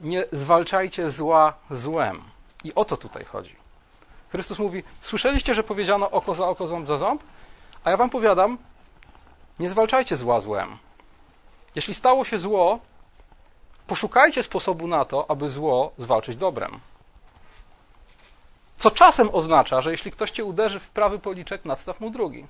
Nie 0.00 0.24
zwalczajcie 0.32 1.10
zła 1.10 1.54
złem. 1.70 2.22
I 2.64 2.74
o 2.74 2.84
to 2.84 2.96
tutaj 2.96 3.24
chodzi. 3.24 3.63
Chrystus 4.34 4.58
mówi: 4.58 4.82
Słyszeliście, 5.00 5.54
że 5.54 5.62
powiedziano 5.62 6.10
oko 6.10 6.34
za 6.34 6.48
oko, 6.48 6.66
ząb 6.66 6.86
za 6.86 6.96
ząb? 6.96 7.22
A 7.84 7.90
ja 7.90 7.96
wam 7.96 8.10
powiadam: 8.10 8.58
Nie 9.58 9.68
zwalczajcie 9.68 10.16
zła 10.16 10.40
złem. 10.40 10.78
Jeśli 11.74 11.94
stało 11.94 12.24
się 12.24 12.38
zło, 12.38 12.78
poszukajcie 13.86 14.42
sposobu 14.42 14.86
na 14.86 15.04
to, 15.04 15.30
aby 15.30 15.50
zło 15.50 15.92
zwalczyć 15.98 16.36
dobrem. 16.36 16.80
Co 18.78 18.90
czasem 18.90 19.30
oznacza, 19.32 19.80
że 19.80 19.90
jeśli 19.90 20.10
ktoś 20.10 20.30
cię 20.30 20.44
uderzy 20.44 20.80
w 20.80 20.88
prawy 20.88 21.18
policzek, 21.18 21.64
nadstaw 21.64 22.00
mu 22.00 22.10
drugi. 22.10 22.46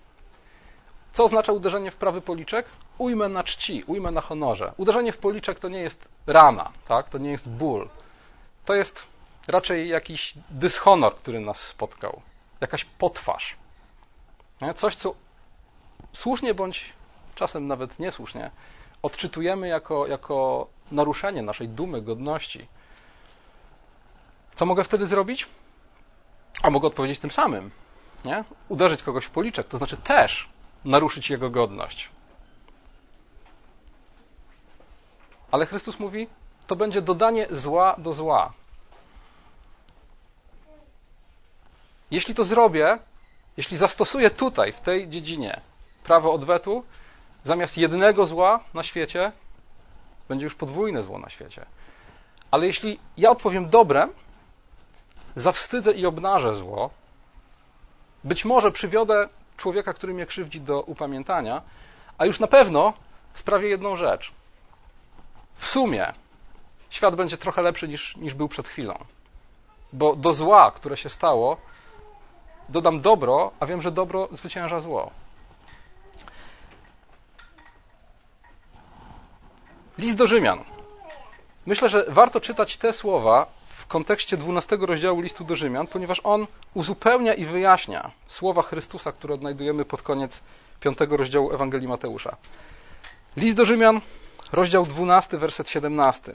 Co 1.12 1.24
oznacza 1.24 1.52
uderzenie 1.52 1.90
w 1.90 1.96
prawy 1.96 2.20
policzek? 2.20 2.66
Ujmę 2.98 3.28
na 3.28 3.44
czci, 3.44 3.84
ujmę 3.86 4.10
na 4.10 4.20
honorze. 4.20 4.72
Uderzenie 4.76 5.12
w 5.12 5.18
policzek 5.18 5.58
to 5.58 5.68
nie 5.68 5.80
jest 5.80 6.08
rana, 6.26 6.72
tak? 6.88 7.08
to 7.08 7.18
nie 7.18 7.30
jest 7.30 7.48
ból. 7.48 7.88
To 8.64 8.74
jest 8.74 9.13
raczej 9.48 9.88
jakiś 9.88 10.34
dyshonor, 10.50 11.16
który 11.16 11.40
nas 11.40 11.58
spotkał, 11.58 12.20
jakaś 12.60 12.84
potwarz. 12.84 13.56
Coś, 14.74 14.94
co 14.94 15.14
słusznie 16.12 16.54
bądź 16.54 16.92
czasem 17.34 17.66
nawet 17.66 17.98
niesłusznie 17.98 18.50
odczytujemy 19.02 19.68
jako, 19.68 20.06
jako 20.06 20.66
naruszenie 20.92 21.42
naszej 21.42 21.68
dumy, 21.68 22.02
godności. 22.02 22.66
Co 24.54 24.66
mogę 24.66 24.84
wtedy 24.84 25.06
zrobić? 25.06 25.46
A 26.62 26.70
mogę 26.70 26.88
odpowiedzieć 26.88 27.18
tym 27.18 27.30
samym. 27.30 27.70
Nie? 28.24 28.44
Uderzyć 28.68 29.02
kogoś 29.02 29.24
w 29.24 29.30
policzek, 29.30 29.68
to 29.68 29.76
znaczy 29.76 29.96
też 29.96 30.48
naruszyć 30.84 31.30
jego 31.30 31.50
godność. 31.50 32.08
Ale 35.50 35.66
Chrystus 35.66 35.98
mówi, 35.98 36.28
to 36.66 36.76
będzie 36.76 37.02
dodanie 37.02 37.46
zła 37.50 37.96
do 37.98 38.12
zła. 38.12 38.52
Jeśli 42.10 42.34
to 42.34 42.44
zrobię, 42.44 42.98
jeśli 43.56 43.76
zastosuję 43.76 44.30
tutaj, 44.30 44.72
w 44.72 44.80
tej 44.80 45.08
dziedzinie, 45.08 45.60
prawo 46.04 46.32
odwetu, 46.32 46.84
zamiast 47.44 47.76
jednego 47.76 48.26
zła 48.26 48.60
na 48.74 48.82
świecie, 48.82 49.32
będzie 50.28 50.44
już 50.44 50.54
podwójne 50.54 51.02
zło 51.02 51.18
na 51.18 51.28
świecie. 51.28 51.66
Ale 52.50 52.66
jeśli 52.66 52.98
ja 53.16 53.30
odpowiem 53.30 53.66
dobrem, 53.66 54.12
zawstydzę 55.36 55.92
i 55.92 56.06
obnażę 56.06 56.54
zło, 56.54 56.90
być 58.24 58.44
może 58.44 58.72
przywiodę 58.72 59.28
człowieka, 59.56 59.94
który 59.94 60.14
mnie 60.14 60.26
krzywdzi 60.26 60.60
do 60.60 60.82
upamiętania, 60.82 61.62
a 62.18 62.26
już 62.26 62.40
na 62.40 62.46
pewno 62.46 62.92
sprawię 63.34 63.68
jedną 63.68 63.96
rzecz. 63.96 64.32
W 65.56 65.66
sumie 65.66 66.12
świat 66.90 67.16
będzie 67.16 67.36
trochę 67.36 67.62
lepszy 67.62 67.88
niż, 67.88 68.16
niż 68.16 68.34
był 68.34 68.48
przed 68.48 68.68
chwilą. 68.68 69.04
Bo 69.92 70.16
do 70.16 70.32
zła, 70.32 70.70
które 70.70 70.96
się 70.96 71.08
stało, 71.08 71.56
dodam 72.68 73.00
dobro, 73.00 73.50
a 73.60 73.66
wiem, 73.66 73.82
że 73.82 73.92
dobro 73.92 74.28
zwycięża 74.32 74.80
zło. 74.80 75.10
List 79.98 80.16
do 80.16 80.26
Rzymian. 80.26 80.64
Myślę, 81.66 81.88
że 81.88 82.04
warto 82.08 82.40
czytać 82.40 82.76
te 82.76 82.92
słowa 82.92 83.46
w 83.68 83.86
kontekście 83.86 84.36
12 84.36 84.76
rozdziału 84.80 85.20
listu 85.20 85.44
do 85.44 85.56
Rzymian, 85.56 85.86
ponieważ 85.86 86.20
on 86.24 86.46
uzupełnia 86.74 87.34
i 87.34 87.44
wyjaśnia 87.44 88.10
słowa 88.26 88.62
Chrystusa, 88.62 89.12
które 89.12 89.34
odnajdujemy 89.34 89.84
pod 89.84 90.02
koniec 90.02 90.40
5 90.80 90.98
rozdziału 91.10 91.52
Ewangelii 91.52 91.88
Mateusza. 91.88 92.36
List 93.36 93.56
do 93.56 93.64
Rzymian, 93.64 94.00
rozdział 94.52 94.86
12, 94.86 95.38
werset 95.38 95.68
17. 95.68 96.32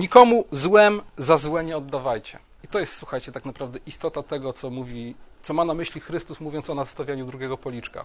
Nikomu 0.00 0.44
złem 0.52 1.02
za 1.18 1.36
złe 1.36 1.64
nie 1.64 1.76
oddawajcie. 1.76 2.38
I 2.64 2.68
to 2.68 2.78
jest, 2.78 2.96
słuchajcie, 2.96 3.32
tak 3.32 3.44
naprawdę 3.44 3.78
istota 3.86 4.22
tego, 4.22 4.52
co 4.52 4.70
mówi, 4.70 5.14
co 5.42 5.54
ma 5.54 5.64
na 5.64 5.74
myśli 5.74 6.00
Chrystus, 6.00 6.40
mówiąc 6.40 6.70
o 6.70 6.74
nadstawianiu 6.74 7.26
drugiego 7.26 7.58
policzka. 7.58 8.04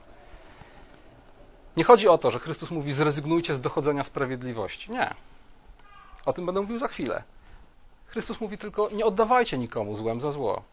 Nie 1.78 1.84
chodzi 1.84 2.08
o 2.08 2.18
to, 2.18 2.32
że 2.32 2.40
Chrystus 2.40 2.72
mówi 2.72 2.94
zrezygnujcie 2.94 3.56
z 3.56 3.62
dochodzenia 3.62 4.04
sprawiedliwości. 4.04 4.92
Nie. 4.92 5.14
O 6.26 6.34
tym 6.34 6.46
będę 6.46 6.62
mówił 6.62 6.78
za 6.78 6.88
chwilę. 6.88 7.24
Chrystus 8.08 8.42
mówi 8.42 8.58
tylko 8.58 8.90
nie 8.90 9.06
oddawajcie 9.06 9.58
nikomu 9.58 9.96
złem 9.96 10.22
za 10.22 10.32
zło. 10.32 10.64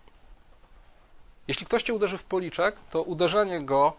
Jeśli 1.49 1.67
ktoś 1.67 1.83
cię 1.83 1.95
uderzy 1.95 2.19
w 2.19 2.25
policzek, 2.25 2.77
to 2.91 3.03
uderzenie 3.03 3.61
go 3.61 3.93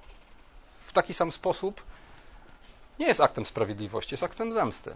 w 0.85 0.93
taki 0.93 1.13
sam 1.13 1.31
sposób 1.31 1.83
nie 2.99 3.07
jest 3.07 3.21
aktem 3.21 3.45
sprawiedliwości, 3.45 4.13
jest 4.13 4.23
aktem 4.23 4.53
zemsty. 4.53 4.95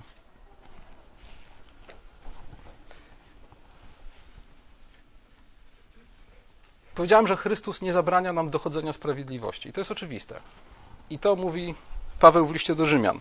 Powiedziałem, 6.98 7.28
że 7.28 7.36
Chrystus 7.36 7.82
nie 7.82 7.94
zabrania 7.94 8.34
nam 8.34 8.50
dochodzenia 8.50 8.94
sprawiedliwości. 8.94 9.70
I 9.70 9.74
to 9.74 9.82
jest 9.82 9.92
oczywiste. 9.92 10.40
I 11.10 11.20
to 11.20 11.36
mówi 11.36 11.76
Paweł 12.20 12.48
w 12.48 12.54
liście 12.54 12.76
do 12.76 12.86
Rzymian. 12.86 13.20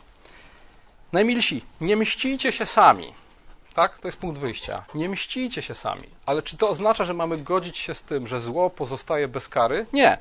Najmilsi, 1.12 1.64
nie 1.80 1.96
mścicie 1.96 2.52
się 2.52 2.66
sami. 2.66 3.14
Tak? 3.74 4.00
To 4.00 4.08
jest 4.08 4.18
punkt 4.18 4.40
wyjścia. 4.40 4.84
Nie 4.94 5.08
mścicie 5.08 5.62
się 5.62 5.74
sami. 5.74 6.08
Ale 6.26 6.42
czy 6.42 6.56
to 6.56 6.68
oznacza, 6.68 7.04
że 7.04 7.14
mamy 7.14 7.36
godzić 7.36 7.78
się 7.78 7.94
z 7.94 8.02
tym, 8.02 8.28
że 8.28 8.40
zło 8.40 8.70
pozostaje 8.70 9.28
bez 9.28 9.48
kary? 9.48 9.86
Nie. 9.92 10.18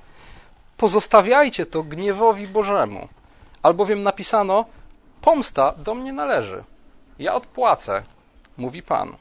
Pozostawiajcie 0.77 1.65
to 1.65 1.83
gniewowi 1.83 2.47
Bożemu. 2.47 3.09
Albowiem 3.63 4.03
napisano: 4.03 4.65
Pomsta 5.21 5.71
do 5.77 5.93
mnie 5.95 6.13
należy. 6.13 6.63
Ja 7.19 7.33
odpłacę, 7.33 8.03
mówi 8.57 8.83
Pan. 8.83 9.15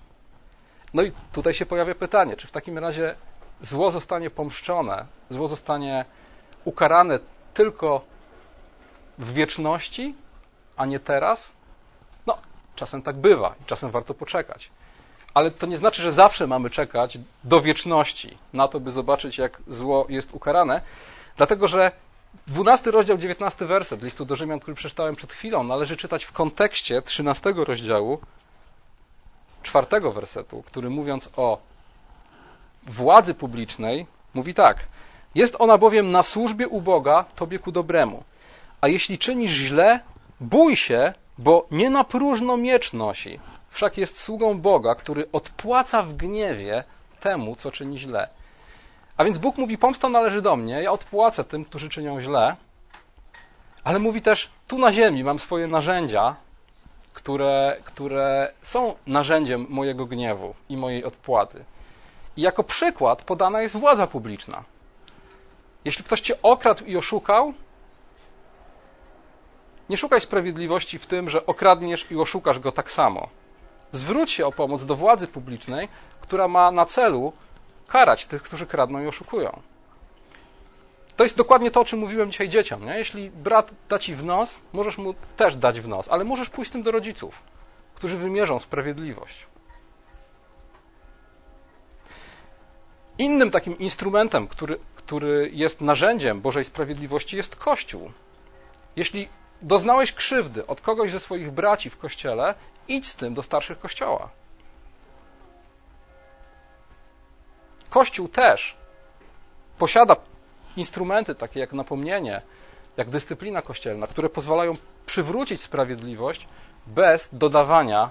No 0.94 1.02
i 1.02 1.12
tutaj 1.32 1.54
się 1.54 1.66
pojawia 1.66 1.94
pytanie, 1.94 2.36
czy 2.36 2.46
w 2.46 2.50
takim 2.50 2.78
razie 2.78 3.14
zło 3.64 3.90
zostanie 3.90 4.30
pomszczone, 4.30 5.06
zło 5.30 5.48
zostanie 5.48 6.04
ukarane 6.64 7.18
tylko 7.54 8.04
w 9.18 9.32
wieczności, 9.32 10.14
a 10.76 10.86
nie 10.86 11.00
teraz? 11.00 11.52
No, 12.26 12.38
czasem 12.76 13.02
tak 13.02 13.16
bywa 13.16 13.54
i 13.62 13.64
czasem 13.64 13.90
warto 13.90 14.14
poczekać. 14.14 14.70
Ale 15.34 15.50
to 15.50 15.66
nie 15.66 15.76
znaczy, 15.76 16.02
że 16.02 16.12
zawsze 16.12 16.46
mamy 16.46 16.70
czekać 16.70 17.18
do 17.44 17.60
wieczności 17.60 18.38
na 18.52 18.68
to, 18.68 18.80
by 18.80 18.90
zobaczyć, 18.90 19.38
jak 19.38 19.62
zło 19.68 20.06
jest 20.08 20.34
ukarane, 20.34 20.80
dlatego 21.36 21.68
że 21.68 21.92
12 22.46 22.90
rozdział, 22.90 23.18
19 23.18 23.66
werset 23.66 24.02
listu 24.02 24.24
do 24.24 24.36
Rzymian, 24.36 24.60
który 24.60 24.74
przeczytałem 24.74 25.16
przed 25.16 25.32
chwilą, 25.32 25.62
należy 25.64 25.96
czytać 25.96 26.24
w 26.24 26.32
kontekście 26.32 27.02
13 27.02 27.54
rozdziału, 27.56 28.20
4 29.62 29.86
wersetu, 30.14 30.62
który 30.62 30.90
mówiąc 30.90 31.30
o 31.36 31.58
władzy 32.86 33.34
publicznej, 33.34 34.06
mówi 34.34 34.54
tak: 34.54 34.76
Jest 35.34 35.56
ona 35.58 35.78
bowiem 35.78 36.12
na 36.12 36.22
służbie 36.22 36.68
u 36.68 36.80
Boga, 36.80 37.24
tobie 37.34 37.58
ku 37.58 37.72
dobremu. 37.72 38.24
A 38.80 38.88
jeśli 38.88 39.18
czynisz 39.18 39.52
źle, 39.52 40.00
bój 40.40 40.76
się, 40.76 41.14
bo 41.38 41.66
nie 41.70 41.90
na 41.90 42.04
próżno 42.04 42.56
miecz 42.56 42.92
nosi. 42.92 43.40
Wszak 43.70 43.98
jest 43.98 44.18
sługą 44.18 44.60
Boga, 44.60 44.94
który 44.94 45.30
odpłaca 45.32 46.02
w 46.02 46.14
gniewie 46.14 46.84
temu, 47.20 47.56
co 47.56 47.70
czyni 47.70 47.98
źle. 47.98 48.28
A 49.16 49.24
więc 49.24 49.38
Bóg 49.38 49.58
mówi: 49.58 49.78
Pomsta 49.78 50.08
należy 50.08 50.42
do 50.42 50.56
mnie, 50.56 50.82
ja 50.82 50.90
odpłacę 50.90 51.44
tym, 51.44 51.64
którzy 51.64 51.88
czynią 51.88 52.20
źle. 52.20 52.56
Ale 53.84 53.98
mówi 53.98 54.22
też: 54.22 54.50
Tu 54.66 54.78
na 54.78 54.92
ziemi 54.92 55.24
mam 55.24 55.38
swoje 55.38 55.66
narzędzia, 55.66 56.36
które, 57.12 57.76
które 57.84 58.52
są 58.62 58.94
narzędziem 59.06 59.66
mojego 59.68 60.06
gniewu 60.06 60.54
i 60.68 60.76
mojej 60.76 61.04
odpłaty. 61.04 61.64
I 62.36 62.42
jako 62.42 62.64
przykład 62.64 63.22
podana 63.22 63.62
jest 63.62 63.76
władza 63.76 64.06
publiczna. 64.06 64.64
Jeśli 65.84 66.04
ktoś 66.04 66.20
cię 66.20 66.42
okradł 66.42 66.84
i 66.84 66.96
oszukał, 66.96 67.54
nie 69.88 69.96
szukaj 69.96 70.20
sprawiedliwości 70.20 70.98
w 70.98 71.06
tym, 71.06 71.30
że 71.30 71.46
okradniesz 71.46 72.10
i 72.10 72.16
oszukasz 72.16 72.58
go 72.58 72.72
tak 72.72 72.90
samo. 72.90 73.28
Zwróć 73.92 74.30
się 74.30 74.46
o 74.46 74.52
pomoc 74.52 74.84
do 74.84 74.96
władzy 74.96 75.28
publicznej, 75.28 75.88
która 76.20 76.48
ma 76.48 76.70
na 76.70 76.86
celu 76.86 77.32
karać 77.86 78.26
tych, 78.26 78.42
którzy 78.42 78.66
kradną 78.66 79.02
i 79.02 79.06
oszukują. 79.06 79.60
To 81.16 81.24
jest 81.24 81.36
dokładnie 81.36 81.70
to, 81.70 81.80
o 81.80 81.84
czym 81.84 81.98
mówiłem 81.98 82.30
dzisiaj 82.30 82.48
dzieciom. 82.48 82.86
Nie? 82.86 82.98
Jeśli 82.98 83.30
brat 83.30 83.70
da 83.88 83.98
ci 83.98 84.14
w 84.14 84.24
nos, 84.24 84.60
możesz 84.72 84.98
mu 84.98 85.14
też 85.36 85.56
dać 85.56 85.80
w 85.80 85.88
nos, 85.88 86.08
ale 86.08 86.24
możesz 86.24 86.48
pójść 86.48 86.70
tym 86.70 86.82
do 86.82 86.90
rodziców, 86.90 87.42
którzy 87.94 88.18
wymierzą 88.18 88.58
sprawiedliwość. 88.58 89.46
Innym 93.18 93.50
takim 93.50 93.78
instrumentem, 93.78 94.48
który, 94.48 94.78
który 94.96 95.50
jest 95.52 95.80
narzędziem 95.80 96.40
Bożej 96.40 96.64
Sprawiedliwości, 96.64 97.36
jest 97.36 97.56
Kościół. 97.56 98.12
Jeśli 98.96 99.28
doznałeś 99.62 100.12
krzywdy 100.12 100.66
od 100.66 100.80
kogoś 100.80 101.10
ze 101.10 101.20
swoich 101.20 101.50
braci 101.50 101.90
w 101.90 101.98
kościele, 101.98 102.54
idź 102.88 103.08
z 103.08 103.16
tym 103.16 103.34
do 103.34 103.42
starszych 103.42 103.78
kościoła. 103.78 104.28
Kościół 107.90 108.28
też 108.28 108.76
posiada 109.78 110.16
instrumenty 110.76 111.34
takie 111.34 111.60
jak 111.60 111.72
napomnienie, 111.72 112.42
jak 112.96 113.10
dyscyplina 113.10 113.62
kościelna, 113.62 114.06
które 114.06 114.28
pozwalają 114.28 114.74
przywrócić 115.06 115.60
sprawiedliwość 115.62 116.46
bez 116.86 117.28
dodawania 117.32 118.10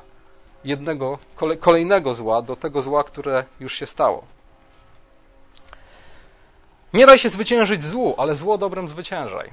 jednego, 0.63 1.19
kolejnego 1.59 2.13
zła 2.13 2.41
do 2.41 2.55
tego 2.55 2.81
zła, 2.81 3.03
które 3.03 3.45
już 3.59 3.73
się 3.73 3.85
stało. 3.85 4.23
Nie 6.93 7.05
daj 7.05 7.19
się 7.19 7.29
zwyciężyć 7.29 7.83
złu, 7.83 8.15
ale 8.17 8.35
zło 8.35 8.57
dobrem 8.57 8.87
zwyciężaj. 8.87 9.51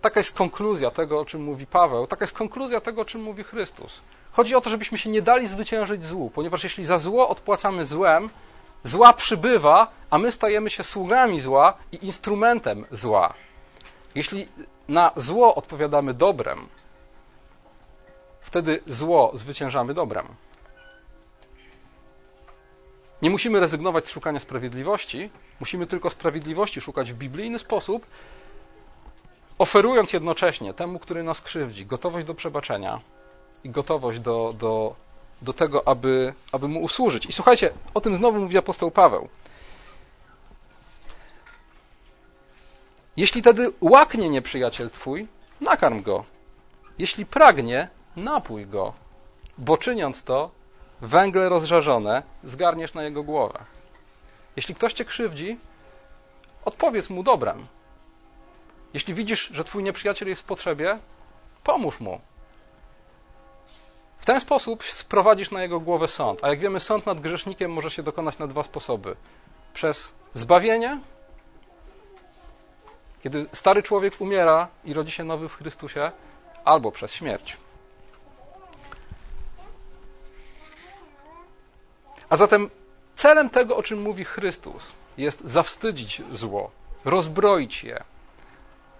Taka 0.00 0.20
jest 0.20 0.34
konkluzja 0.34 0.90
tego, 0.90 1.20
o 1.20 1.24
czym 1.24 1.42
mówi 1.42 1.66
Paweł, 1.66 2.06
taka 2.06 2.24
jest 2.24 2.36
konkluzja 2.36 2.80
tego, 2.80 3.02
o 3.02 3.04
czym 3.04 3.22
mówi 3.22 3.44
Chrystus. 3.44 4.00
Chodzi 4.32 4.54
o 4.54 4.60
to, 4.60 4.70
żebyśmy 4.70 4.98
się 4.98 5.10
nie 5.10 5.22
dali 5.22 5.48
zwyciężyć 5.48 6.06
złu, 6.06 6.30
ponieważ 6.30 6.64
jeśli 6.64 6.84
za 6.84 6.98
zło 6.98 7.28
odpłacamy 7.28 7.84
złem, 7.84 8.30
zła 8.84 9.12
przybywa, 9.12 9.90
a 10.10 10.18
my 10.18 10.32
stajemy 10.32 10.70
się 10.70 10.84
sługami 10.84 11.40
zła 11.40 11.74
i 11.92 12.06
instrumentem 12.06 12.86
zła. 12.90 13.34
Jeśli 14.14 14.48
na 14.88 15.10
zło 15.16 15.54
odpowiadamy 15.54 16.14
dobrem, 16.14 16.68
wtedy 18.40 18.80
zło 18.86 19.32
zwyciężamy 19.34 19.94
dobrem. 19.94 20.26
Nie 23.22 23.30
musimy 23.30 23.60
rezygnować 23.60 24.06
z 24.06 24.10
szukania 24.10 24.40
sprawiedliwości, 24.40 25.30
musimy 25.60 25.86
tylko 25.86 26.10
sprawiedliwości 26.10 26.80
szukać 26.80 27.12
w 27.12 27.16
biblijny 27.16 27.58
sposób, 27.58 28.06
oferując 29.58 30.12
jednocześnie 30.12 30.74
temu, 30.74 30.98
który 30.98 31.22
nas 31.22 31.40
krzywdzi, 31.40 31.86
gotowość 31.86 32.26
do 32.26 32.34
przebaczenia 32.34 33.00
i 33.64 33.70
gotowość 33.70 34.18
do, 34.18 34.54
do, 34.58 34.94
do 35.42 35.52
tego, 35.52 35.88
aby, 35.88 36.34
aby 36.52 36.68
mu 36.68 36.82
usłużyć. 36.82 37.26
I 37.26 37.32
słuchajcie, 37.32 37.70
o 37.94 38.00
tym 38.00 38.16
znowu 38.16 38.40
mówi 38.40 38.58
apostoł 38.58 38.90
Paweł. 38.90 39.28
Jeśli 43.16 43.42
tedy 43.42 43.72
łaknie 43.80 44.30
nieprzyjaciel 44.30 44.90
twój, 44.90 45.26
nakarm 45.60 46.02
go. 46.02 46.24
Jeśli 46.98 47.26
pragnie, 47.26 47.88
napój 48.16 48.66
go, 48.66 48.92
bo 49.58 49.76
czyniąc 49.76 50.22
to, 50.22 50.50
węgle 51.02 51.48
rozżarzone 51.48 52.22
zgarniesz 52.44 52.94
na 52.94 53.02
jego 53.02 53.22
głowę. 53.22 53.64
Jeśli 54.56 54.74
ktoś 54.74 54.92
cię 54.92 55.04
krzywdzi, 55.04 55.58
odpowiedz 56.64 57.10
mu 57.10 57.22
dobrem. 57.22 57.66
Jeśli 58.94 59.14
widzisz, 59.14 59.48
że 59.52 59.64
twój 59.64 59.82
nieprzyjaciel 59.82 60.28
jest 60.28 60.42
w 60.42 60.44
potrzebie, 60.44 60.98
pomóż 61.64 62.00
mu. 62.00 62.20
W 64.18 64.26
ten 64.26 64.40
sposób 64.40 64.84
sprowadzisz 64.84 65.50
na 65.50 65.62
jego 65.62 65.80
głowę 65.80 66.08
sąd. 66.08 66.44
A 66.44 66.48
jak 66.48 66.60
wiemy, 66.60 66.80
sąd 66.80 67.06
nad 67.06 67.20
grzesznikiem 67.20 67.72
może 67.72 67.90
się 67.90 68.02
dokonać 68.02 68.38
na 68.38 68.46
dwa 68.46 68.62
sposoby: 68.62 69.16
przez 69.74 70.12
zbawienie, 70.34 71.00
kiedy 73.22 73.46
stary 73.52 73.82
człowiek 73.82 74.20
umiera 74.20 74.68
i 74.84 74.94
rodzi 74.94 75.10
się 75.10 75.24
nowy 75.24 75.48
w 75.48 75.54
Chrystusie, 75.54 76.12
albo 76.64 76.92
przez 76.92 77.12
śmierć. 77.12 77.56
A 82.32 82.36
zatem 82.36 82.70
celem 83.16 83.50
tego, 83.50 83.76
o 83.76 83.82
czym 83.82 84.02
mówi 84.02 84.24
Chrystus, 84.24 84.92
jest 85.18 85.40
zawstydzić 85.44 86.22
zło, 86.30 86.70
rozbroić 87.04 87.84
je. 87.84 88.04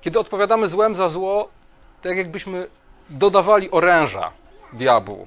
Kiedy 0.00 0.18
odpowiadamy 0.18 0.68
złem 0.68 0.94
za 0.94 1.08
zło, 1.08 1.48
tak 2.02 2.16
jakbyśmy 2.16 2.68
dodawali 3.10 3.70
oręża 3.70 4.32
diabłu. 4.72 5.26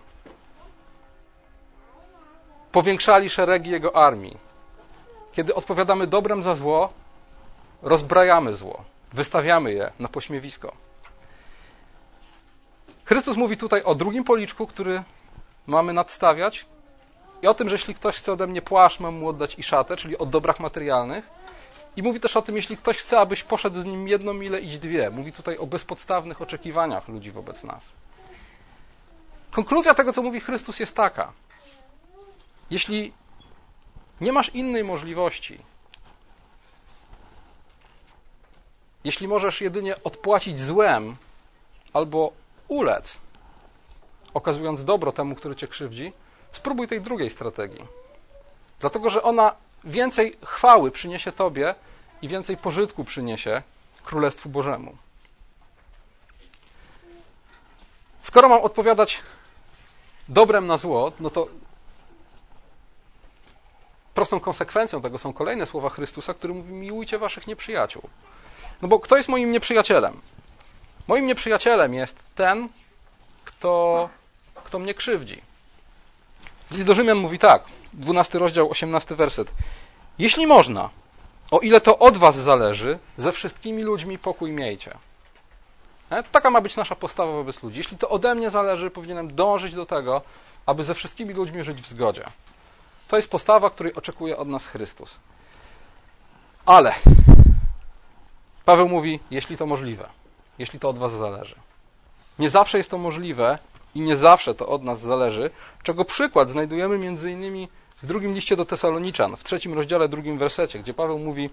Powiększali 2.71 3.29
szeregi 3.29 3.69
jego 3.69 3.95
armii. 3.95 4.37
Kiedy 5.31 5.55
odpowiadamy 5.55 6.07
dobrem 6.07 6.43
za 6.43 6.55
zło, 6.55 6.93
rozbrajamy 7.81 8.53
zło, 8.53 8.83
wystawiamy 9.13 9.73
je 9.73 9.91
na 9.99 10.07
pośmiewisko. 10.07 10.73
Chrystus 13.05 13.37
mówi 13.37 13.57
tutaj 13.57 13.83
o 13.83 13.95
drugim 13.95 14.23
policzku, 14.23 14.67
który 14.67 15.03
mamy 15.67 15.93
nadstawiać, 15.93 16.65
i 17.45 17.47
o 17.47 17.53
tym, 17.53 17.69
że 17.69 17.75
jeśli 17.75 17.95
ktoś 17.95 18.17
chce 18.17 18.33
ode 18.33 18.47
mnie 18.47 18.61
płaszcz, 18.61 18.99
mam 18.99 19.15
mu 19.15 19.29
oddać 19.29 19.59
i 19.59 19.63
szatę, 19.63 19.97
czyli 19.97 20.17
o 20.17 20.25
dobrach 20.25 20.59
materialnych. 20.59 21.29
I 21.95 22.03
mówi 22.03 22.19
też 22.19 22.37
o 22.37 22.41
tym, 22.41 22.55
jeśli 22.55 22.77
ktoś 22.77 22.97
chce, 22.97 23.19
abyś 23.19 23.43
poszedł 23.43 23.81
z 23.81 23.85
nim 23.85 24.07
jedną 24.07 24.33
milę, 24.33 24.61
idź 24.61 24.77
dwie. 24.77 25.09
Mówi 25.09 25.31
tutaj 25.31 25.57
o 25.57 25.67
bezpodstawnych 25.67 26.41
oczekiwaniach 26.41 27.07
ludzi 27.07 27.31
wobec 27.31 27.63
nas. 27.63 27.89
Konkluzja 29.51 29.93
tego, 29.93 30.13
co 30.13 30.21
mówi 30.21 30.39
Chrystus, 30.39 30.79
jest 30.79 30.95
taka. 30.95 31.31
Jeśli 32.71 33.13
nie 34.21 34.31
masz 34.31 34.49
innej 34.49 34.83
możliwości, 34.83 35.59
jeśli 39.03 39.27
możesz 39.27 39.61
jedynie 39.61 40.03
odpłacić 40.03 40.59
złem 40.59 41.15
albo 41.93 42.31
ulec, 42.67 43.19
okazując 44.33 44.83
dobro 44.83 45.11
temu, 45.11 45.35
który 45.35 45.55
cię 45.55 45.67
krzywdzi, 45.67 46.13
spróbuj 46.55 46.87
tej 46.87 47.01
drugiej 47.01 47.29
strategii. 47.29 47.85
Dlatego, 48.79 49.09
że 49.09 49.23
ona 49.23 49.55
więcej 49.83 50.37
chwały 50.45 50.91
przyniesie 50.91 51.31
Tobie 51.31 51.75
i 52.21 52.27
więcej 52.27 52.57
pożytku 52.57 53.03
przyniesie 53.03 53.61
Królestwu 54.03 54.49
Bożemu. 54.49 54.97
Skoro 58.21 58.49
mam 58.49 58.61
odpowiadać 58.61 59.21
dobrem 60.29 60.67
na 60.67 60.77
zło, 60.77 61.11
no 61.19 61.29
to 61.29 61.47
prostą 64.13 64.39
konsekwencją 64.39 65.01
tego 65.01 65.17
są 65.17 65.33
kolejne 65.33 65.65
słowa 65.65 65.89
Chrystusa, 65.89 66.33
który 66.33 66.53
mówi: 66.53 66.73
Miłujcie 66.73 67.17
waszych 67.19 67.47
nieprzyjaciół. 67.47 68.01
No 68.81 68.87
bo 68.87 68.99
kto 68.99 69.17
jest 69.17 69.29
moim 69.29 69.51
nieprzyjacielem? 69.51 70.21
Moim 71.07 71.27
nieprzyjacielem 71.27 71.93
jest 71.93 72.23
ten, 72.35 72.69
kto, 73.45 74.09
kto 74.63 74.79
mnie 74.79 74.93
krzywdzi. 74.93 75.41
List 76.71 76.85
do 76.85 76.93
Rzymian 76.93 77.17
mówi 77.17 77.39
tak, 77.39 77.63
12 77.93 78.39
rozdział, 78.39 78.69
18 78.69 79.15
werset. 79.15 79.51
Jeśli 80.19 80.47
można, 80.47 80.89
o 81.51 81.59
ile 81.59 81.81
to 81.81 81.99
od 81.99 82.17
was 82.17 82.35
zależy, 82.35 82.99
ze 83.17 83.31
wszystkimi 83.31 83.83
ludźmi 83.83 84.17
pokój 84.17 84.51
miejcie. 84.51 84.97
E, 86.09 86.23
taka 86.23 86.49
ma 86.49 86.61
być 86.61 86.75
nasza 86.75 86.95
postawa 86.95 87.31
wobec 87.31 87.63
ludzi. 87.63 87.77
Jeśli 87.77 87.97
to 87.97 88.09
ode 88.09 88.35
mnie 88.35 88.49
zależy, 88.49 88.89
powinienem 88.89 89.35
dążyć 89.35 89.75
do 89.75 89.85
tego, 89.85 90.21
aby 90.65 90.83
ze 90.83 90.93
wszystkimi 90.93 91.33
ludźmi 91.33 91.63
żyć 91.63 91.81
w 91.81 91.87
zgodzie. 91.87 92.25
To 93.07 93.15
jest 93.15 93.29
postawa, 93.29 93.69
której 93.69 93.93
oczekuje 93.93 94.37
od 94.37 94.47
nas 94.47 94.67
Chrystus. 94.67 95.19
Ale 96.65 96.95
Paweł 98.65 98.89
mówi, 98.89 99.19
jeśli 99.31 99.57
to 99.57 99.65
możliwe, 99.65 100.09
jeśli 100.59 100.79
to 100.79 100.89
od 100.89 100.97
was 100.97 101.11
zależy. 101.11 101.55
Nie 102.39 102.49
zawsze 102.49 102.77
jest 102.77 102.91
to 102.91 102.97
możliwe 102.97 103.59
i 103.95 104.01
nie 104.01 104.17
zawsze 104.17 104.55
to 104.55 104.67
od 104.67 104.83
nas 104.83 104.99
zależy, 105.01 105.49
czego 105.83 106.05
przykład 106.05 106.49
znajdujemy 106.49 106.97
między 106.97 107.31
innymi 107.31 107.69
w 107.97 108.05
drugim 108.07 108.33
liście 108.33 108.55
do 108.55 108.65
Tesaloniczan, 108.65 109.37
w 109.37 109.43
trzecim 109.43 109.73
rozdziale, 109.73 110.09
drugim 110.09 110.37
wersecie, 110.37 110.79
gdzie 110.79 110.93
Paweł 110.93 111.19
mówi: 111.19 111.49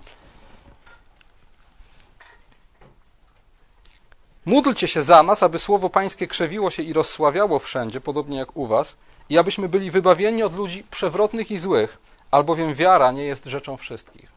Módlcie 4.44 4.88
się 4.88 5.02
za 5.02 5.22
nas, 5.22 5.42
aby 5.42 5.58
słowo 5.58 5.90
Pańskie 5.90 6.26
krzewiło 6.26 6.70
się 6.70 6.82
i 6.82 6.92
rozsławiało 6.92 7.58
wszędzie, 7.58 8.00
podobnie 8.00 8.38
jak 8.38 8.56
u 8.56 8.66
Was, 8.66 8.96
i 9.28 9.38
abyśmy 9.38 9.68
byli 9.68 9.90
wybawieni 9.90 10.42
od 10.42 10.56
ludzi 10.56 10.84
przewrotnych 10.90 11.50
i 11.50 11.58
złych, 11.58 11.98
albowiem 12.30 12.74
wiara 12.74 13.12
nie 13.12 13.24
jest 13.24 13.44
rzeczą 13.44 13.76
wszystkich. 13.76 14.32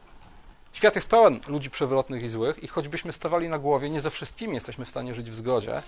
Świat 0.72 0.94
jest 0.94 1.08
pełen 1.08 1.40
ludzi 1.46 1.70
przewrotnych 1.70 2.22
i 2.22 2.28
złych, 2.28 2.62
i 2.62 2.68
choćbyśmy 2.68 3.12
stawali 3.12 3.48
na 3.48 3.58
głowie, 3.58 3.90
nie 3.90 4.00
ze 4.00 4.10
wszystkimi 4.10 4.54
jesteśmy 4.54 4.84
w 4.84 4.88
stanie 4.88 5.14
żyć 5.14 5.30
w 5.30 5.34
zgodzie, 5.34 5.82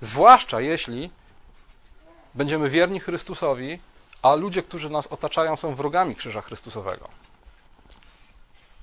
zwłaszcza 0.00 0.60
jeśli 0.60 1.10
będziemy 2.34 2.70
wierni 2.70 3.00
Chrystusowi, 3.00 3.80
a 4.22 4.34
ludzie, 4.34 4.62
którzy 4.62 4.90
nas 4.90 5.06
otaczają, 5.06 5.56
są 5.56 5.74
wrogami 5.74 6.16
Krzyża 6.16 6.40
Chrystusowego. 6.40 7.08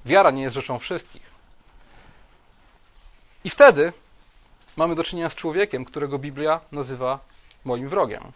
Wiara 0.05 0.31
nie 0.31 0.41
jest 0.41 0.55
rzeczą 0.55 0.79
wszystkich. 0.79 1.31
I 3.43 3.49
wtedy 3.49 3.93
mamy 4.75 4.95
do 4.95 5.03
czynienia 5.03 5.29
z 5.29 5.35
człowiekiem, 5.35 5.85
którego 5.85 6.19
Biblia 6.19 6.59
nazywa 6.71 7.19
moim 7.65 7.89
wrogiem. 7.89 8.31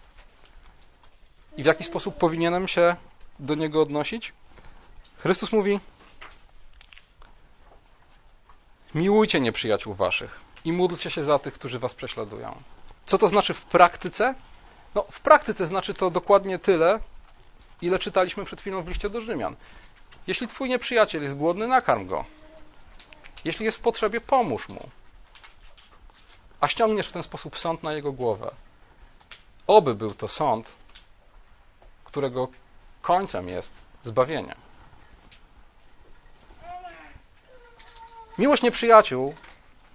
I 1.58 1.64
w 1.64 1.66
jaki 1.66 1.84
sposób 1.84 2.18
powinienem 2.18 2.68
się 2.68 2.96
do 3.40 3.56
niego 3.56 3.82
odnosić? 3.82 4.34
Chrystus 5.18 5.52
mówi: 5.52 5.80
Miłujcie 8.96 9.40
nieprzyjaciół 9.42 9.94
waszych 9.94 10.42
i 10.66 10.72
módlcie 10.72 11.10
się 11.10 11.24
za 11.24 11.40
tych, 11.40 11.54
którzy 11.54 11.80
was 11.80 11.94
prześladują. 11.94 12.62
Co 13.06 13.18
to 13.18 13.28
znaczy 13.28 13.54
w 13.54 13.62
praktyce? 13.62 14.36
No, 14.96 15.06
w 15.12 15.20
praktyce 15.20 15.66
znaczy 15.66 15.94
to 15.94 16.10
dokładnie 16.10 16.60
tyle, 16.60 17.00
ile 17.82 18.00
czytaliśmy 18.00 18.46
przed 18.46 18.62
chwilą 18.62 18.82
w 18.82 18.88
liście 18.88 19.10
do 19.10 19.22
Rzymian. 19.22 19.56
Jeśli 20.28 20.48
twój 20.48 20.70
nieprzyjaciel 20.70 21.24
jest 21.24 21.38
głodny, 21.38 21.68
nakarm 21.68 22.08
go. 22.08 22.26
Jeśli 23.46 23.66
jest 23.66 23.78
w 23.78 23.82
potrzebie, 23.82 24.22
pomóż 24.22 24.70
mu. 24.70 24.90
A 26.62 26.68
ściągniesz 26.68 27.08
w 27.08 27.12
ten 27.12 27.24
sposób 27.24 27.58
sąd 27.58 27.84
na 27.84 27.94
jego 27.94 28.12
głowę. 28.12 28.52
Oby 29.68 29.96
był 29.96 30.14
to 30.14 30.28
sąd, 30.28 30.76
którego 32.04 32.48
końcem 33.02 33.48
jest 33.48 33.72
zbawienie. 34.04 34.56
Miłość 38.38 38.64
nieprzyjaciół 38.64 39.34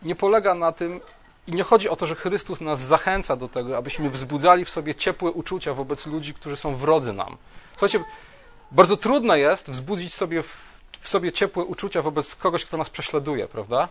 nie 0.02 0.16
polega 0.16 0.54
na 0.54 0.72
tym, 0.72 1.00
i 1.46 1.52
nie 1.52 1.62
chodzi 1.62 1.88
o 1.88 1.96
to, 1.96 2.06
że 2.06 2.14
Chrystus 2.14 2.60
nas 2.60 2.80
zachęca 2.80 3.36
do 3.36 3.48
tego, 3.48 3.76
abyśmy 3.76 4.10
wzbudzali 4.10 4.64
w 4.64 4.70
sobie 4.70 4.94
ciepłe 4.94 5.30
uczucia 5.30 5.74
wobec 5.74 6.06
ludzi, 6.06 6.34
którzy 6.34 6.56
są 6.56 6.74
wrodzy 6.74 7.12
nam. 7.12 7.36
Słuchajcie, 7.70 8.04
bardzo 8.70 8.96
trudno 8.96 9.36
jest 9.36 9.70
wzbudzić 9.70 10.14
sobie 10.14 10.42
w, 10.42 10.80
w 11.00 11.08
sobie 11.08 11.32
ciepłe 11.32 11.64
uczucia 11.64 12.02
wobec 12.02 12.34
kogoś, 12.34 12.64
kto 12.64 12.76
nas 12.76 12.90
prześladuje, 12.90 13.48
prawda? 13.48 13.88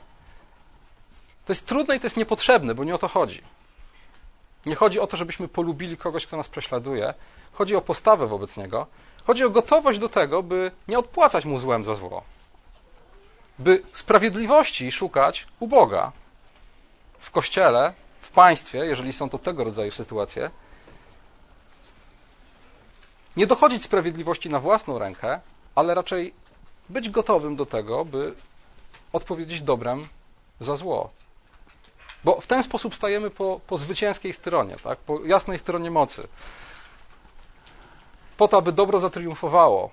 To 1.46 1.54
jest 1.54 1.66
trudne 1.66 1.96
i 1.96 2.00
to 2.00 2.06
jest 2.06 2.18
niepotrzebne, 2.18 2.76
bo 2.76 2.84
nie 2.84 2.96
o 2.96 2.98
to 2.98 3.08
chodzi. 3.08 3.42
Nie 4.66 4.76
chodzi 4.76 5.00
o 5.00 5.08
to, 5.08 5.18
żebyśmy 5.18 5.48
polubili 5.48 5.98
kogoś, 5.98 6.26
kto 6.26 6.38
nas 6.38 6.48
prześladuje. 6.48 7.14
Chodzi 7.54 7.76
o 7.76 7.82
postawę 7.82 8.28
wobec 8.28 8.58
niego. 8.58 8.88
Chodzi 9.28 9.44
o 9.44 9.50
gotowość 9.50 10.00
do 10.00 10.10
tego, 10.10 10.44
by 10.44 10.72
nie 10.88 11.00
odpłacać 11.00 11.46
mu 11.46 11.60
złem 11.60 11.84
za 11.84 11.96
zło. 11.96 12.24
By 13.60 13.84
sprawiedliwości 13.92 14.92
szukać 14.92 15.48
u 15.60 15.68
Boga, 15.68 16.12
w 17.26 17.32
kościele, 17.32 17.94
w 18.22 18.32
państwie, 18.32 18.78
jeżeli 18.78 19.14
są 19.14 19.30
to 19.30 19.38
tego 19.38 19.64
rodzaju 19.64 19.92
sytuacje, 19.92 20.52
nie 23.38 23.48
dochodzić 23.48 23.84
sprawiedliwości 23.84 24.50
na 24.50 24.60
własną 24.60 25.00
rękę, 25.00 25.40
ale 25.76 25.96
raczej 25.96 26.34
być 26.90 27.10
gotowym 27.10 27.56
do 27.56 27.66
tego, 27.66 28.06
by 28.06 28.36
odpowiedzieć 29.14 29.62
dobrem 29.62 30.08
za 30.60 30.76
zło. 30.76 31.10
Bo 32.24 32.42
w 32.42 32.48
ten 32.48 32.64
sposób 32.64 32.96
stajemy 32.96 33.30
po, 33.30 33.60
po 33.68 33.78
zwycięskiej 33.78 34.34
stronie, 34.34 34.76
tak? 34.84 35.00
po 35.00 35.26
jasnej 35.26 35.60
stronie 35.60 35.92
mocy. 35.92 36.28
Po 38.38 38.48
to, 38.48 38.58
aby 38.58 38.72
dobro 38.72 39.00
zatriumfowało, 39.00 39.90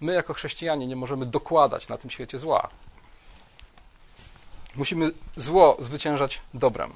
my 0.00 0.14
jako 0.14 0.34
chrześcijanie 0.34 0.86
nie 0.86 0.96
możemy 0.96 1.26
dokładać 1.26 1.88
na 1.88 1.98
tym 1.98 2.10
świecie 2.10 2.38
zła. 2.38 2.68
Musimy 4.76 5.10
zło 5.36 5.76
zwyciężać 5.80 6.40
dobrem. 6.54 6.92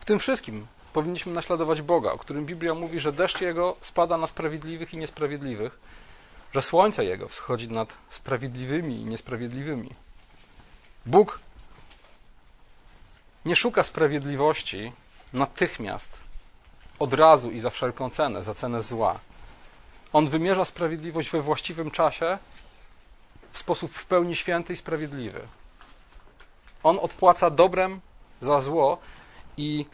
W 0.00 0.04
tym 0.04 0.18
wszystkim 0.18 0.66
powinniśmy 0.92 1.32
naśladować 1.32 1.82
Boga, 1.82 2.12
o 2.12 2.18
którym 2.18 2.46
Biblia 2.46 2.74
mówi, 2.74 3.00
że 3.00 3.12
deszcz 3.12 3.40
Jego 3.40 3.76
spada 3.80 4.16
na 4.16 4.26
sprawiedliwych 4.26 4.94
i 4.94 4.96
niesprawiedliwych, 4.96 5.78
że 6.54 6.62
słońce 6.62 7.04
Jego 7.04 7.28
wschodzi 7.28 7.68
nad 7.68 7.92
sprawiedliwymi 8.10 9.00
i 9.00 9.04
niesprawiedliwymi. 9.04 9.90
Bóg 11.06 11.40
nie 13.44 13.56
szuka 13.56 13.82
sprawiedliwości 13.82 14.92
natychmiast, 15.32 16.08
od 16.98 17.14
razu 17.14 17.50
i 17.50 17.60
za 17.60 17.70
wszelką 17.70 18.10
cenę, 18.10 18.42
za 18.42 18.54
cenę 18.54 18.82
zła. 18.82 19.18
On 20.12 20.28
wymierza 20.28 20.64
sprawiedliwość 20.64 21.30
we 21.30 21.40
właściwym 21.40 21.90
czasie, 21.90 22.38
w 23.52 23.58
sposób 23.58 23.92
w 23.92 24.06
pełni 24.06 24.36
święty 24.36 24.72
i 24.72 24.76
sprawiedliwy. 24.76 25.40
On 26.82 26.98
odpłaca 26.98 27.50
dobrem 27.50 28.00
za 28.40 28.60
zło 28.60 28.98
i 29.56 29.86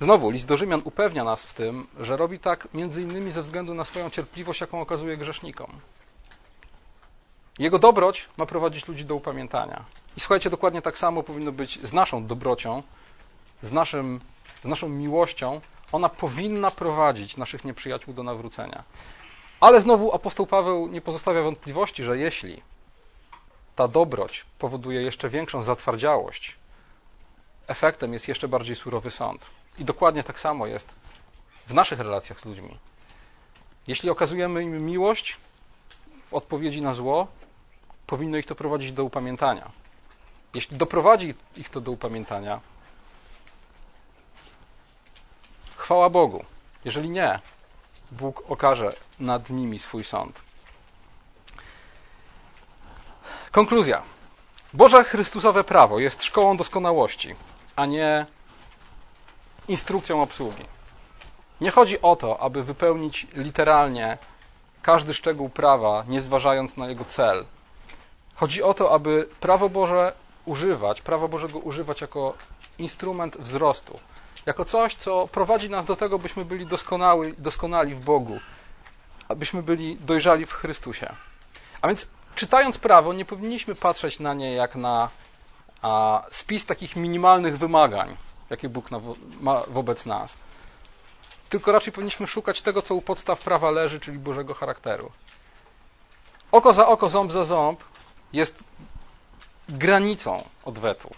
znowu 0.00 0.30
list 0.30 0.46
do 0.46 0.56
Rzymian 0.56 0.82
upewnia 0.84 1.24
nas 1.24 1.44
w 1.44 1.52
tym, 1.52 1.86
że 2.00 2.16
robi 2.16 2.38
tak 2.38 2.68
między 2.74 3.02
innymi 3.02 3.32
ze 3.32 3.42
względu 3.42 3.74
na 3.74 3.84
swoją 3.84 4.10
cierpliwość, 4.10 4.60
jaką 4.60 4.80
okazuje 4.80 5.16
grzesznikom. 5.16 5.80
Jego 7.58 7.78
dobroć 7.78 8.28
ma 8.36 8.46
prowadzić 8.46 8.88
ludzi 8.88 9.04
do 9.04 9.14
upamiętania. 9.14 9.84
I 10.20 10.22
słuchajcie, 10.22 10.50
dokładnie 10.50 10.82
tak 10.82 10.98
samo 10.98 11.22
powinno 11.22 11.52
być 11.52 11.78
z 11.82 11.92
naszą 11.92 12.26
dobrocią, 12.26 12.82
z, 13.62 13.72
naszym, 13.72 14.20
z 14.62 14.64
naszą 14.64 14.88
miłością. 14.88 15.60
Ona 15.92 16.08
powinna 16.08 16.70
prowadzić 16.70 17.36
naszych 17.36 17.64
nieprzyjaciół 17.64 18.14
do 18.14 18.22
nawrócenia. 18.22 18.84
Ale 19.60 19.80
znowu 19.80 20.14
apostoł 20.14 20.46
Paweł 20.46 20.86
nie 20.86 21.00
pozostawia 21.00 21.42
wątpliwości, 21.42 22.04
że 22.04 22.18
jeśli 22.18 22.62
ta 23.76 23.88
dobroć 23.88 24.44
powoduje 24.58 25.02
jeszcze 25.02 25.28
większą 25.28 25.62
zatwardziałość, 25.62 26.56
efektem 27.66 28.12
jest 28.12 28.28
jeszcze 28.28 28.48
bardziej 28.48 28.76
surowy 28.76 29.10
sąd. 29.10 29.46
I 29.78 29.84
dokładnie 29.84 30.24
tak 30.24 30.40
samo 30.40 30.66
jest 30.66 30.94
w 31.66 31.74
naszych 31.74 32.00
relacjach 32.00 32.40
z 32.40 32.44
ludźmi. 32.44 32.78
Jeśli 33.86 34.10
okazujemy 34.10 34.62
im 34.62 34.86
miłość 34.86 35.36
w 36.26 36.34
odpowiedzi 36.34 36.82
na 36.82 36.94
zło, 36.94 37.26
powinno 38.06 38.36
ich 38.36 38.46
to 38.46 38.54
prowadzić 38.54 38.92
do 38.92 39.04
upamiętania. 39.04 39.79
Jeśli 40.54 40.76
doprowadzi 40.76 41.34
ich 41.56 41.68
to 41.68 41.80
do 41.80 41.92
upamiętania, 41.92 42.60
chwała 45.76 46.10
Bogu. 46.10 46.44
Jeżeli 46.84 47.10
nie, 47.10 47.40
Bóg 48.12 48.42
okaże 48.48 48.92
nad 49.20 49.50
nimi 49.50 49.78
swój 49.78 50.04
sąd. 50.04 50.42
Konkluzja. 53.50 54.02
Boże 54.72 55.04
Chrystusowe 55.04 55.64
prawo 55.64 55.98
jest 55.98 56.22
szkołą 56.22 56.56
doskonałości, 56.56 57.34
a 57.76 57.86
nie 57.86 58.26
instrukcją 59.68 60.22
obsługi. 60.22 60.64
Nie 61.60 61.70
chodzi 61.70 62.02
o 62.02 62.16
to, 62.16 62.40
aby 62.40 62.62
wypełnić 62.64 63.26
literalnie 63.34 64.18
każdy 64.82 65.14
szczegół 65.14 65.48
prawa, 65.48 66.04
nie 66.08 66.20
zważając 66.20 66.76
na 66.76 66.88
jego 66.88 67.04
cel. 67.04 67.44
Chodzi 68.34 68.62
o 68.62 68.74
to, 68.74 68.92
aby 68.92 69.28
prawo 69.40 69.68
Boże 69.68 70.12
używać, 70.44 71.02
prawa 71.02 71.28
Bożego 71.28 71.58
używać 71.58 72.00
jako 72.00 72.34
instrument 72.78 73.36
wzrostu, 73.36 73.98
jako 74.46 74.64
coś, 74.64 74.94
co 74.94 75.28
prowadzi 75.28 75.70
nas 75.70 75.84
do 75.84 75.96
tego, 75.96 76.18
byśmy 76.18 76.44
byli 76.44 76.66
doskonały, 76.66 77.34
doskonali 77.38 77.94
w 77.94 78.00
Bogu, 78.00 78.40
abyśmy 79.28 79.62
byli 79.62 79.96
dojrzali 79.96 80.46
w 80.46 80.52
Chrystusie. 80.52 81.14
A 81.82 81.88
więc 81.88 82.06
czytając 82.34 82.78
prawo, 82.78 83.12
nie 83.12 83.24
powinniśmy 83.24 83.74
patrzeć 83.74 84.20
na 84.20 84.34
nie 84.34 84.52
jak 84.52 84.76
na 84.76 85.08
a, 85.82 86.22
spis 86.30 86.64
takich 86.66 86.96
minimalnych 86.96 87.58
wymagań, 87.58 88.16
jakie 88.50 88.68
Bóg 88.68 88.90
na, 88.90 89.00
ma 89.40 89.62
wobec 89.68 90.06
nas. 90.06 90.36
Tylko 91.48 91.72
raczej 91.72 91.92
powinniśmy 91.92 92.26
szukać 92.26 92.62
tego, 92.62 92.82
co 92.82 92.94
u 92.94 93.02
podstaw 93.02 93.40
prawa 93.40 93.70
leży, 93.70 94.00
czyli 94.00 94.18
Bożego 94.18 94.54
charakteru. 94.54 95.10
Oko 96.52 96.72
za 96.72 96.86
oko, 96.86 97.08
ząb 97.08 97.32
za 97.32 97.44
ząb 97.44 97.84
jest 98.32 98.64
granicą 99.70 100.44
odwetu, 100.64 101.10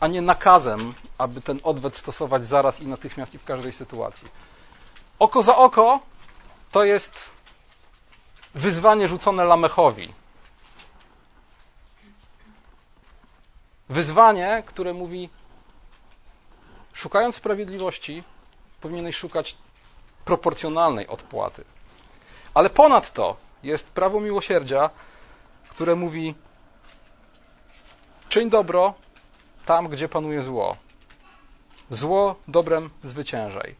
a 0.00 0.06
nie 0.06 0.22
nakazem, 0.22 0.94
aby 1.18 1.40
ten 1.40 1.60
odwet 1.62 1.96
stosować 1.96 2.46
zaraz 2.46 2.80
i 2.80 2.86
natychmiast 2.86 3.34
i 3.34 3.38
w 3.38 3.44
każdej 3.44 3.72
sytuacji. 3.72 4.28
Oko 5.18 5.42
za 5.42 5.56
oko 5.56 6.00
to 6.70 6.84
jest 6.84 7.30
wyzwanie 8.54 9.08
rzucone 9.08 9.44
Lamechowi. 9.44 10.12
Wyzwanie, 13.88 14.62
które 14.66 14.94
mówi: 14.94 15.30
szukając 16.92 17.36
sprawiedliwości, 17.36 18.24
powinieneś 18.80 19.16
szukać 19.16 19.56
proporcjonalnej 20.24 21.08
odpłaty. 21.08 21.64
Ale 22.54 22.70
ponadto 22.70 23.36
jest 23.62 23.86
prawo 23.86 24.20
miłosierdzia, 24.20 24.90
które 25.68 25.96
mówi: 25.96 26.34
czyń 28.30 28.50
dobro 28.50 28.94
tam, 29.66 29.88
gdzie 29.88 30.08
panuje 30.08 30.42
zło. 30.42 30.76
Zło 31.90 32.36
dobrem 32.48 32.90
zwyciężaj. 33.04 33.74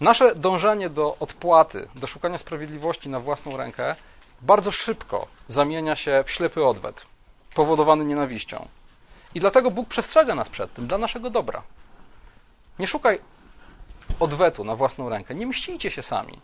Nasze 0.00 0.34
dążenie 0.34 0.90
do 0.90 1.16
odpłaty, 1.20 1.88
do 1.94 2.06
szukania 2.06 2.38
sprawiedliwości 2.38 3.08
na 3.08 3.20
własną 3.20 3.56
rękę 3.56 3.96
bardzo 4.40 4.70
szybko 4.70 5.26
zamienia 5.48 5.96
się 5.96 6.24
w 6.26 6.30
ślepy 6.30 6.64
odwet, 6.64 7.06
powodowany 7.54 8.04
nienawiścią. 8.04 8.68
I 9.34 9.40
dlatego 9.40 9.70
Bóg 9.70 9.88
przestrzega 9.88 10.34
nas 10.34 10.48
przed 10.48 10.74
tym, 10.74 10.86
dla 10.86 10.98
naszego 10.98 11.30
dobra. 11.30 11.62
Nie 12.78 12.86
szukaj 12.86 13.20
odwetu 14.20 14.64
na 14.64 14.76
własną 14.76 15.08
rękę. 15.08 15.34
Nie 15.34 15.46
mścicie 15.46 15.90
się 15.90 16.02
sami, 16.02 16.40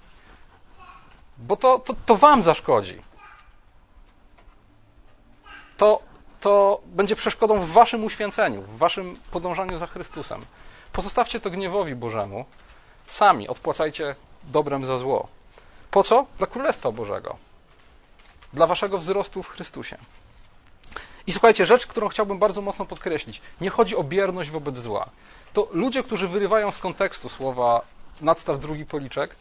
bo 1.39 1.57
to, 1.57 1.79
to, 1.79 1.95
to 2.07 2.17
wam 2.17 2.43
zaszkodzi. 2.43 3.03
To, 5.77 6.03
to 6.41 6.81
będzie 6.87 7.17
przeszkodą 7.17 7.61
w 7.61 7.71
waszym 7.71 8.05
uświęceniu, 8.05 8.63
w 8.63 8.79
waszym 8.79 9.19
podążaniu 9.31 9.79
za 9.79 9.87
Chrystusem. 9.87 10.45
Pozostawcie 10.93 11.41
to 11.41 11.51
gniewowi 11.51 11.95
Bożemu. 11.95 12.45
Sami 13.07 13.49
odpłacajcie 13.49 14.15
dobrem 14.45 14.87
za 14.87 14.99
zło. 14.99 15.29
Po 15.91 16.03
co? 16.03 16.27
Dla 16.39 16.47
Królestwa 16.47 16.93
Bożego. 16.93 17.37
Dla 18.53 18.67
waszego 18.67 18.99
wzrostu 18.99 19.43
w 19.43 19.49
Chrystusie. 19.49 19.97
I 21.27 21.33
słuchajcie, 21.33 21.67
rzecz, 21.67 21.87
którą 21.87 22.09
chciałbym 22.09 22.39
bardzo 22.39 22.63
mocno 22.63 22.85
podkreślić. 22.85 23.41
Nie 23.61 23.71
chodzi 23.71 23.97
o 23.97 24.05
bierność 24.05 24.51
wobec 24.51 24.79
zła. 24.79 25.09
To 25.53 25.69
ludzie, 25.73 26.03
którzy 26.03 26.29
wyrywają 26.29 26.71
z 26.71 26.79
kontekstu 26.79 27.29
słowa 27.29 27.83
nadstaw 28.21 28.59
drugi 28.59 28.85
policzek, 28.87 29.37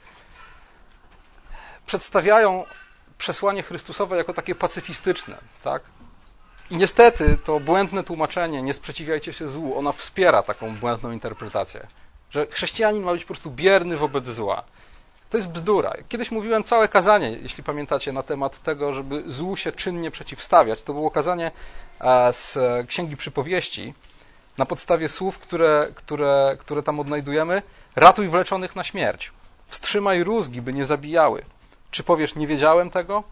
przedstawiają 1.86 2.66
przesłanie 3.18 3.64
Chrystusowe 3.64 4.18
jako 4.18 4.34
takie 4.34 4.56
pacyfistyczne, 4.56 5.38
tak? 5.64 5.82
I 6.72 6.78
niestety 6.78 7.38
to 7.46 7.60
błędne 7.60 8.04
tłumaczenie, 8.04 8.62
nie 8.62 8.74
sprzeciwiajcie 8.74 9.34
się 9.34 9.48
złu, 9.48 9.78
ona 9.78 9.92
wspiera 9.92 10.44
taką 10.44 10.76
błędną 10.76 11.12
interpretację, 11.12 11.88
że 12.30 12.48
chrześcijanin 12.48 13.04
ma 13.04 13.12
być 13.12 13.22
po 13.24 13.28
prostu 13.28 13.52
bierny 13.52 13.98
wobec 13.98 14.28
zła. 14.28 14.64
To 15.30 15.38
jest 15.38 15.50
bzdura. 15.50 15.94
Kiedyś 16.10 16.32
mówiłem 16.32 16.64
całe 16.64 16.88
kazanie, 16.88 17.32
jeśli 17.42 17.64
pamiętacie, 17.64 18.12
na 18.12 18.24
temat 18.24 18.64
tego, 18.64 18.94
żeby 18.94 19.24
złu 19.28 19.56
się 19.56 19.72
czynnie 19.72 20.12
przeciwstawiać. 20.12 20.82
To 20.84 20.94
było 20.94 21.12
kazanie 21.12 21.52
e, 22.00 22.34
z 22.34 22.58
Księgi 22.88 23.18
Przypowieści, 23.18 23.94
na 24.58 24.66
podstawie 24.66 25.10
słów, 25.10 25.40
które, 25.40 25.88
które, 25.96 26.58
które 26.60 26.84
tam 26.84 27.00
odnajdujemy. 27.00 27.62
Ratuj 27.96 28.30
wleczonych 28.30 28.76
na 28.76 28.84
śmierć. 28.84 29.32
Wstrzymaj 29.68 30.24
rózgi, 30.24 30.62
by 30.62 30.74
nie 30.74 30.86
zabijały. 30.86 31.46
Czy 31.92 32.04
powiesz, 32.04 32.36
nie 32.36 32.48
wiedziałem 32.48 32.90
tego? 32.90 33.24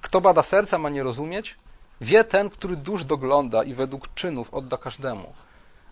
Kto 0.00 0.20
bada 0.20 0.42
serca, 0.42 0.78
ma 0.78 0.88
nie 0.90 1.02
rozumieć? 1.02 1.56
Wie 2.00 2.24
ten, 2.24 2.50
który 2.50 2.76
dusz 2.76 3.04
dogląda 3.04 3.64
i 3.64 3.74
według 3.74 4.14
czynów 4.14 4.54
odda 4.54 4.76
każdemu. 4.76 5.32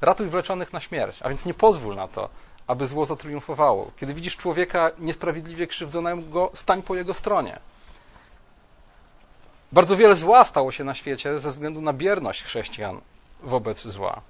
Ratuj 0.00 0.28
wleczonych 0.28 0.72
na 0.72 0.80
śmierć, 0.80 1.22
a 1.22 1.28
więc 1.28 1.44
nie 1.44 1.54
pozwól 1.54 1.94
na 1.94 2.08
to, 2.08 2.28
aby 2.66 2.86
zło 2.86 3.06
zatriumfowało. 3.06 3.90
Kiedy 3.96 4.14
widzisz 4.14 4.36
człowieka 4.36 4.90
niesprawiedliwie 4.98 5.66
krzywdzonego, 5.66 6.50
stań 6.54 6.82
po 6.82 6.94
jego 6.94 7.14
stronie. 7.14 7.58
Bardzo 9.72 9.96
wiele 9.96 10.16
zła 10.16 10.44
stało 10.44 10.72
się 10.72 10.84
na 10.84 10.94
świecie 10.94 11.38
ze 11.38 11.50
względu 11.50 11.80
na 11.80 11.92
bierność 11.92 12.42
chrześcijan 12.42 13.00
wobec 13.42 13.86
zła. 13.86 14.20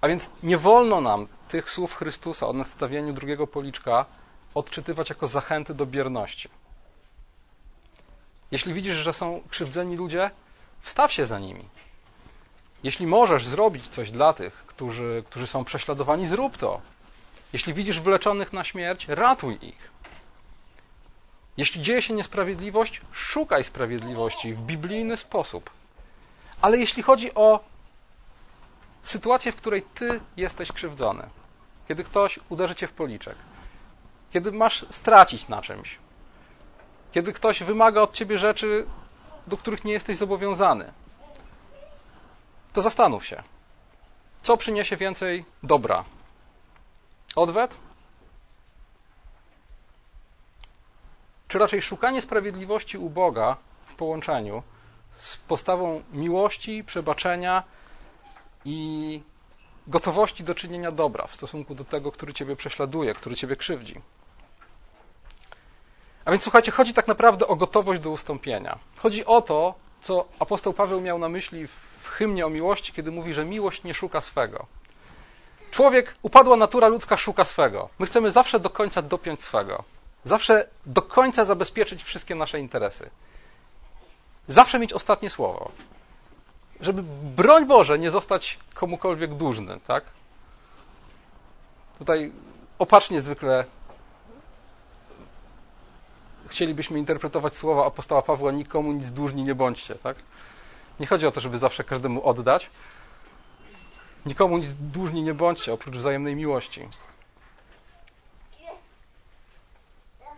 A 0.00 0.08
więc 0.08 0.30
nie 0.42 0.58
wolno 0.58 1.00
nam 1.00 1.26
tych 1.48 1.70
słów 1.70 1.94
Chrystusa 1.94 2.48
o 2.48 2.52
nadstawieniu 2.52 3.12
drugiego 3.12 3.46
policzka 3.46 4.06
odczytywać 4.54 5.08
jako 5.08 5.26
zachęty 5.26 5.74
do 5.74 5.86
bierności. 5.86 6.48
Jeśli 8.50 8.74
widzisz, 8.74 8.94
że 8.94 9.12
są 9.12 9.42
krzywdzeni 9.48 9.96
ludzie, 9.96 10.30
wstaw 10.82 11.12
się 11.12 11.26
za 11.26 11.38
nimi. 11.38 11.64
Jeśli 12.82 13.06
możesz 13.06 13.46
zrobić 13.46 13.88
coś 13.88 14.10
dla 14.10 14.32
tych, 14.32 14.54
którzy, 14.54 15.22
którzy 15.26 15.46
są 15.46 15.64
prześladowani, 15.64 16.26
zrób 16.26 16.56
to. 16.56 16.80
Jeśli 17.52 17.74
widzisz 17.74 18.00
wleczonych 18.00 18.52
na 18.52 18.64
śmierć, 18.64 19.08
ratuj 19.08 19.58
ich. 19.62 19.92
Jeśli 21.56 21.82
dzieje 21.82 22.02
się 22.02 22.14
niesprawiedliwość, 22.14 23.00
szukaj 23.12 23.64
sprawiedliwości 23.64 24.54
w 24.54 24.60
biblijny 24.60 25.16
sposób. 25.16 25.70
Ale 26.60 26.78
jeśli 26.78 27.02
chodzi 27.02 27.34
o 27.34 27.60
sytuację, 29.02 29.52
w 29.52 29.56
której 29.56 29.82
ty 29.82 30.20
jesteś 30.36 30.72
krzywdzony, 30.72 31.22
kiedy 31.88 32.04
ktoś 32.04 32.40
uderzy 32.48 32.74
cię 32.74 32.86
w 32.86 32.92
policzek, 32.92 33.36
kiedy 34.32 34.52
masz 34.52 34.86
stracić 34.90 35.48
na 35.48 35.62
czymś, 35.62 35.98
kiedy 37.12 37.32
ktoś 37.32 37.62
wymaga 37.62 38.00
od 38.00 38.12
ciebie 38.12 38.38
rzeczy, 38.38 38.86
do 39.46 39.56
których 39.56 39.84
nie 39.84 39.92
jesteś 39.92 40.18
zobowiązany, 40.18 40.92
to 42.72 42.82
zastanów 42.82 43.26
się, 43.26 43.42
co 44.42 44.56
przyniesie 44.56 44.96
więcej 44.96 45.44
dobra 45.62 46.04
Odwet? 47.36 47.76
Czy 51.48 51.58
raczej 51.58 51.82
szukanie 51.82 52.22
sprawiedliwości 52.22 52.98
u 52.98 53.10
Boga 53.10 53.56
w 53.86 53.94
połączeniu 53.94 54.62
z 55.16 55.36
postawą 55.36 56.02
miłości, 56.12 56.84
przebaczenia 56.84 57.62
i 58.64 59.22
gotowości 59.86 60.44
do 60.44 60.54
czynienia 60.54 60.92
dobra 60.92 61.26
w 61.26 61.34
stosunku 61.34 61.74
do 61.74 61.84
tego, 61.84 62.12
który 62.12 62.34
Ciebie 62.34 62.56
prześladuje, 62.56 63.14
który 63.14 63.36
Ciebie 63.36 63.56
krzywdzi? 63.56 64.00
A 66.24 66.30
więc 66.30 66.42
słuchajcie, 66.42 66.72
chodzi 66.72 66.94
tak 66.94 67.08
naprawdę 67.08 67.46
o 67.46 67.56
gotowość 67.56 68.00
do 68.00 68.10
ustąpienia. 68.10 68.78
Chodzi 68.96 69.24
o 69.24 69.42
to, 69.42 69.74
co 70.02 70.28
apostoł 70.38 70.72
Paweł 70.72 71.00
miał 71.00 71.18
na 71.18 71.28
myśli 71.28 71.66
w 72.02 72.08
hymnie 72.08 72.46
o 72.46 72.50
miłości, 72.50 72.92
kiedy 72.92 73.10
mówi, 73.10 73.34
że 73.34 73.44
miłość 73.44 73.84
nie 73.84 73.94
szuka 73.94 74.20
swego. 74.20 74.66
Człowiek, 75.70 76.14
upadła 76.22 76.56
natura 76.56 76.88
ludzka 76.88 77.16
szuka 77.16 77.44
swego. 77.44 77.88
My 77.98 78.06
chcemy 78.06 78.30
zawsze 78.30 78.60
do 78.60 78.70
końca 78.70 79.02
dopiąć 79.02 79.42
swego. 79.42 79.84
Zawsze 80.24 80.68
do 80.86 81.02
końca 81.02 81.44
zabezpieczyć 81.44 82.02
wszystkie 82.02 82.34
nasze 82.34 82.60
interesy. 82.60 83.10
Zawsze 84.46 84.78
mieć 84.78 84.92
ostatnie 84.92 85.30
słowo. 85.30 85.70
Żeby, 86.80 87.02
broń 87.36 87.66
Boże, 87.66 87.98
nie 87.98 88.10
zostać 88.10 88.58
komukolwiek 88.74 89.34
dłużny, 89.34 89.80
tak? 89.86 90.04
Tutaj 91.98 92.32
opacznie 92.78 93.20
zwykle 93.20 93.64
chcielibyśmy 96.52 96.98
interpretować 96.98 97.56
słowa 97.56 97.86
apostoła 97.86 98.22
Pawła 98.22 98.52
nikomu 98.52 98.92
nic 98.92 99.10
dłużni 99.10 99.42
nie 99.44 99.54
bądźcie, 99.54 99.94
tak? 99.94 100.16
Nie 101.00 101.06
chodzi 101.06 101.26
o 101.26 101.30
to, 101.30 101.40
żeby 101.40 101.58
zawsze 101.58 101.84
każdemu 101.84 102.26
oddać, 102.28 102.70
Nikomu 104.26 104.58
nic 104.58 104.70
dłużni 104.70 105.22
nie 105.22 105.34
bądźcie, 105.34 105.72
oprócz 105.72 105.96
wzajemnej 105.96 106.36
miłości. 106.36 106.88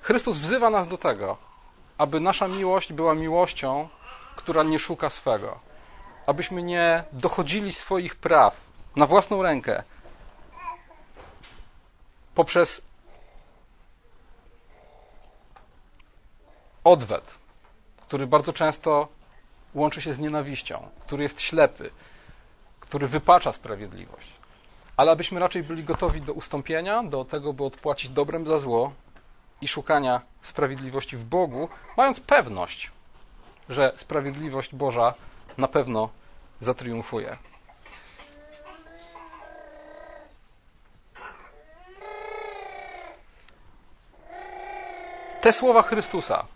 Chrystus 0.03 0.39
wzywa 0.39 0.71
nas 0.71 0.89
do 0.89 0.99
tego, 0.99 1.37
aby 1.99 2.21
nasza 2.21 2.49
miłość 2.49 2.93
była 2.93 3.15
miłością, 3.15 3.89
która 4.37 4.63
nie 4.63 4.79
szuka 4.79 5.11
swego. 5.11 5.59
Abyśmy 6.27 6.63
nie 6.63 7.05
dochodzili 7.13 7.73
swoich 7.73 8.17
praw 8.17 8.57
na 8.97 9.07
własną 9.07 9.43
rękę 9.43 9.83
poprzez 12.35 12.83
odwet, 16.85 17.35
który 18.07 18.27
bardzo 18.27 18.53
często 18.53 19.09
łączy 19.75 20.01
się 20.01 20.13
z 20.13 20.19
nienawiścią, 20.19 20.89
który 21.01 21.23
jest 21.23 21.41
ślepy, 21.41 21.91
który 22.81 23.09
wypacza 23.09 23.53
sprawiedliwość, 23.53 24.29
ale 24.97 25.13
abyśmy 25.13 25.41
raczej 25.41 25.63
byli 25.63 25.85
gotowi 25.85 26.23
do 26.23 26.33
ustąpienia, 26.33 27.03
do 27.03 27.25
tego, 27.25 27.53
by 27.53 27.65
odpłacić 27.65 28.11
dobrem 28.11 28.47
za 28.47 28.59
zło 28.59 28.93
i 29.61 29.69
szukania 29.69 30.21
sprawiedliwości 30.43 31.17
w 31.17 31.25
Bogu, 31.25 31.69
mając 31.97 32.21
pewność, 32.21 32.91
że 33.69 33.93
sprawiedliwość 33.97 34.75
Boża 34.75 35.15
na 35.59 35.69
pewno 35.69 36.09
zatriumfuje. 36.61 37.37
Te 45.41 45.53
słowa 45.53 45.83
Chrystusa 45.83 46.47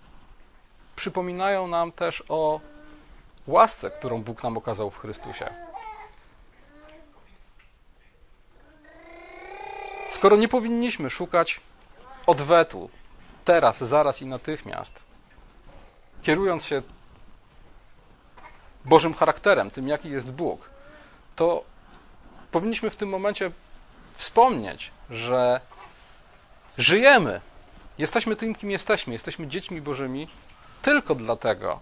przypominają 0.98 1.66
nam 1.66 1.92
też 1.92 2.22
o 2.28 2.60
łasce, 3.46 3.90
którą 3.90 4.22
Bóg 4.22 4.42
nam 4.42 4.56
okazał 4.56 4.90
w 4.90 4.98
Chrystusie. 4.98 5.46
Skoro 10.10 10.36
nie 10.36 10.48
powinniśmy 10.48 11.10
szukać 11.10 11.60
odwetu 12.26 12.90
teraz, 13.44 13.78
zaraz 13.78 14.22
i 14.22 14.26
natychmiast, 14.26 14.92
kierując 16.22 16.64
się 16.64 16.82
Bożym 18.84 19.14
charakterem, 19.14 19.70
tym 19.70 19.88
jaki 19.88 20.10
jest 20.10 20.32
Bóg, 20.32 20.70
to 21.36 21.64
powinniśmy 22.50 22.90
w 22.90 22.96
tym 22.96 23.08
momencie 23.08 23.50
wspomnieć, 24.14 24.90
że 25.10 25.60
żyjemy, 26.78 27.40
jesteśmy 27.98 28.36
tym, 28.36 28.54
kim 28.54 28.70
jesteśmy, 28.70 29.12
jesteśmy 29.12 29.46
dziećmi 29.46 29.80
Bożymi 29.80 30.28
tylko 30.82 31.14
dlatego, 31.14 31.80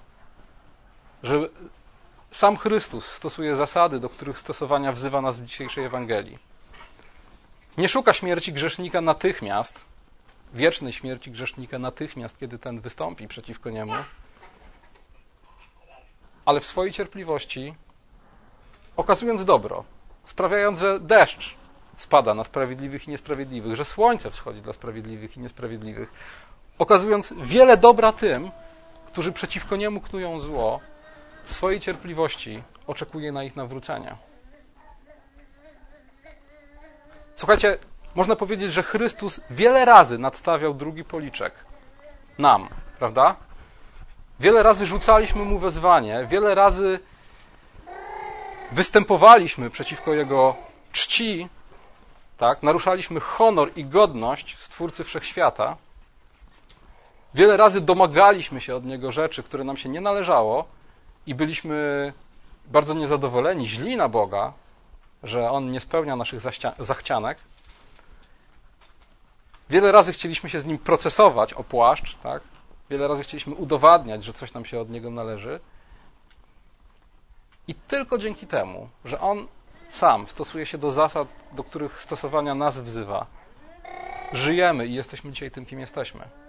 że 1.22 1.48
sam 2.30 2.56
Chrystus 2.56 3.06
stosuje 3.06 3.56
zasady, 3.56 4.00
do 4.00 4.08
których 4.08 4.38
stosowania 4.38 4.92
wzywa 4.92 5.20
nas 5.20 5.40
w 5.40 5.44
dzisiejszej 5.44 5.84
Ewangelii. 5.84 6.38
Nie 7.78 7.88
szuka 7.88 8.12
śmierci 8.12 8.52
grzesznika 8.52 9.00
natychmiast, 9.00 9.80
wiecznej 10.54 10.92
śmierci 10.92 11.30
grzesznika 11.30 11.78
natychmiast, 11.78 12.38
kiedy 12.38 12.58
ten 12.58 12.80
wystąpi 12.80 13.28
przeciwko 13.28 13.70
niemu, 13.70 13.92
ale 16.44 16.60
w 16.60 16.66
swojej 16.66 16.92
cierpliwości, 16.92 17.74
okazując 18.96 19.44
dobro, 19.44 19.84
sprawiając, 20.24 20.80
że 20.80 21.00
deszcz 21.00 21.56
spada 21.96 22.34
na 22.34 22.44
sprawiedliwych 22.44 23.08
i 23.08 23.10
niesprawiedliwych, 23.10 23.76
że 23.76 23.84
słońce 23.84 24.30
wschodzi 24.30 24.62
dla 24.62 24.72
sprawiedliwych 24.72 25.36
i 25.36 25.40
niesprawiedliwych, 25.40 26.12
okazując 26.78 27.34
wiele 27.36 27.76
dobra 27.76 28.12
tym, 28.12 28.50
którzy 29.16 29.32
przeciwko 29.32 29.76
niemu 29.76 30.00
knują 30.00 30.40
zło, 30.40 30.80
w 31.44 31.52
swojej 31.52 31.80
cierpliwości 31.80 32.62
oczekuje 32.86 33.32
na 33.32 33.44
ich 33.44 33.56
nawrócenie. 33.56 34.16
Słuchajcie, 37.34 37.78
można 38.14 38.36
powiedzieć, 38.36 38.72
że 38.72 38.82
Chrystus 38.82 39.40
wiele 39.50 39.84
razy 39.84 40.18
nadstawiał 40.18 40.74
drugi 40.74 41.04
policzek 41.04 41.54
nam, 42.38 42.68
prawda? 42.98 43.36
Wiele 44.40 44.62
razy 44.62 44.86
rzucaliśmy 44.86 45.44
mu 45.44 45.58
wezwanie, 45.58 46.26
wiele 46.28 46.54
razy 46.54 47.00
występowaliśmy 48.72 49.70
przeciwko 49.70 50.14
jego 50.14 50.56
czci, 50.92 51.48
tak? 52.36 52.62
naruszaliśmy 52.62 53.20
honor 53.20 53.70
i 53.76 53.84
godność 53.84 54.58
Stwórcy 54.58 55.04
Wszechświata. 55.04 55.76
Wiele 57.36 57.56
razy 57.56 57.80
domagaliśmy 57.80 58.60
się 58.60 58.76
od 58.76 58.84
niego 58.84 59.12
rzeczy, 59.12 59.42
które 59.42 59.64
nam 59.64 59.76
się 59.76 59.88
nie 59.88 60.00
należało 60.00 60.64
i 61.26 61.34
byliśmy 61.34 62.12
bardzo 62.66 62.94
niezadowoleni, 62.94 63.68
źli 63.68 63.96
na 63.96 64.08
Boga, 64.08 64.52
że 65.22 65.50
on 65.50 65.70
nie 65.70 65.80
spełnia 65.80 66.16
naszych 66.16 66.40
zachcianek. 66.78 67.38
Wiele 69.70 69.92
razy 69.92 70.12
chcieliśmy 70.12 70.48
się 70.48 70.60
z 70.60 70.64
nim 70.64 70.78
procesować 70.78 71.52
o 71.52 71.64
płaszcz, 71.64 72.16
tak? 72.22 72.42
Wiele 72.90 73.08
razy 73.08 73.22
chcieliśmy 73.22 73.54
udowadniać, 73.54 74.24
że 74.24 74.32
coś 74.32 74.52
nam 74.52 74.64
się 74.64 74.80
od 74.80 74.90
niego 74.90 75.10
należy. 75.10 75.60
I 77.68 77.74
tylko 77.74 78.18
dzięki 78.18 78.46
temu, 78.46 78.88
że 79.04 79.20
on 79.20 79.46
sam 79.88 80.28
stosuje 80.28 80.66
się 80.66 80.78
do 80.78 80.92
zasad, 80.92 81.28
do 81.52 81.64
których 81.64 82.02
stosowania 82.02 82.54
nas 82.54 82.78
wzywa, 82.78 83.26
żyjemy 84.32 84.86
i 84.86 84.94
jesteśmy 84.94 85.32
dzisiaj 85.32 85.50
tym, 85.50 85.66
kim 85.66 85.80
jesteśmy. 85.80 86.45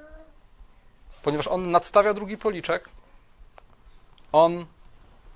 Ponieważ 1.28 1.48
on 1.48 1.72
nadstawia 1.72 2.14
drugi 2.14 2.38
policzek, 2.38 2.90
on 4.32 4.66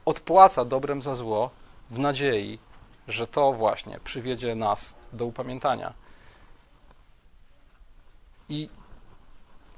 odpłaca 0.06 0.66
dobrem 0.66 1.02
za 1.02 1.16
zło 1.16 1.50
w 1.90 2.00
nadziei, 2.00 2.60
że 3.08 3.28
to 3.28 3.54
właśnie 3.54 4.00
przywiedzie 4.04 4.56
nas 4.56 4.94
do 5.14 5.26
upamiętania. 5.26 5.94
I 8.50 8.70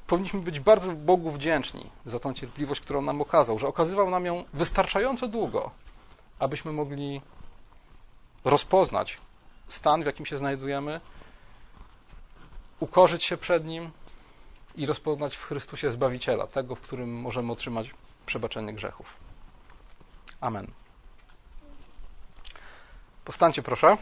powinniśmy 0.08 0.42
być 0.42 0.60
bardzo 0.60 0.92
Bogu 0.92 1.32
wdzięczni 1.32 1.90
za 2.06 2.20
tą 2.20 2.34
cierpliwość, 2.34 2.82
którą 2.82 3.02
nam 3.02 3.22
okazał, 3.22 3.60
że 3.60 3.68
okazywał 3.68 4.10
nam 4.10 4.26
ją 4.26 4.44
wystarczająco 4.54 5.28
długo, 5.28 5.72
abyśmy 6.40 6.72
mogli 6.72 7.22
rozpoznać 8.46 9.18
stan, 9.68 10.04
w 10.04 10.06
jakim 10.06 10.26
się 10.26 10.38
znajdujemy, 10.38 11.02
ukorzyć 12.80 13.24
się 13.24 13.38
przed 13.38 13.66
Nim 13.66 13.92
i 14.76 14.86
rozpoznać 14.86 15.36
w 15.36 15.44
Chrystusie 15.44 15.92
Zbawiciela, 15.92 16.48
tego, 16.48 16.76
w 16.76 16.82
którym 16.82 17.16
możemy 17.22 17.52
otrzymać 17.52 17.90
przebaczenie 18.26 18.74
grzechów. 18.74 19.08
Amen. 20.42 20.68
Powstańcie 23.26 23.64
proszę. 23.64 23.98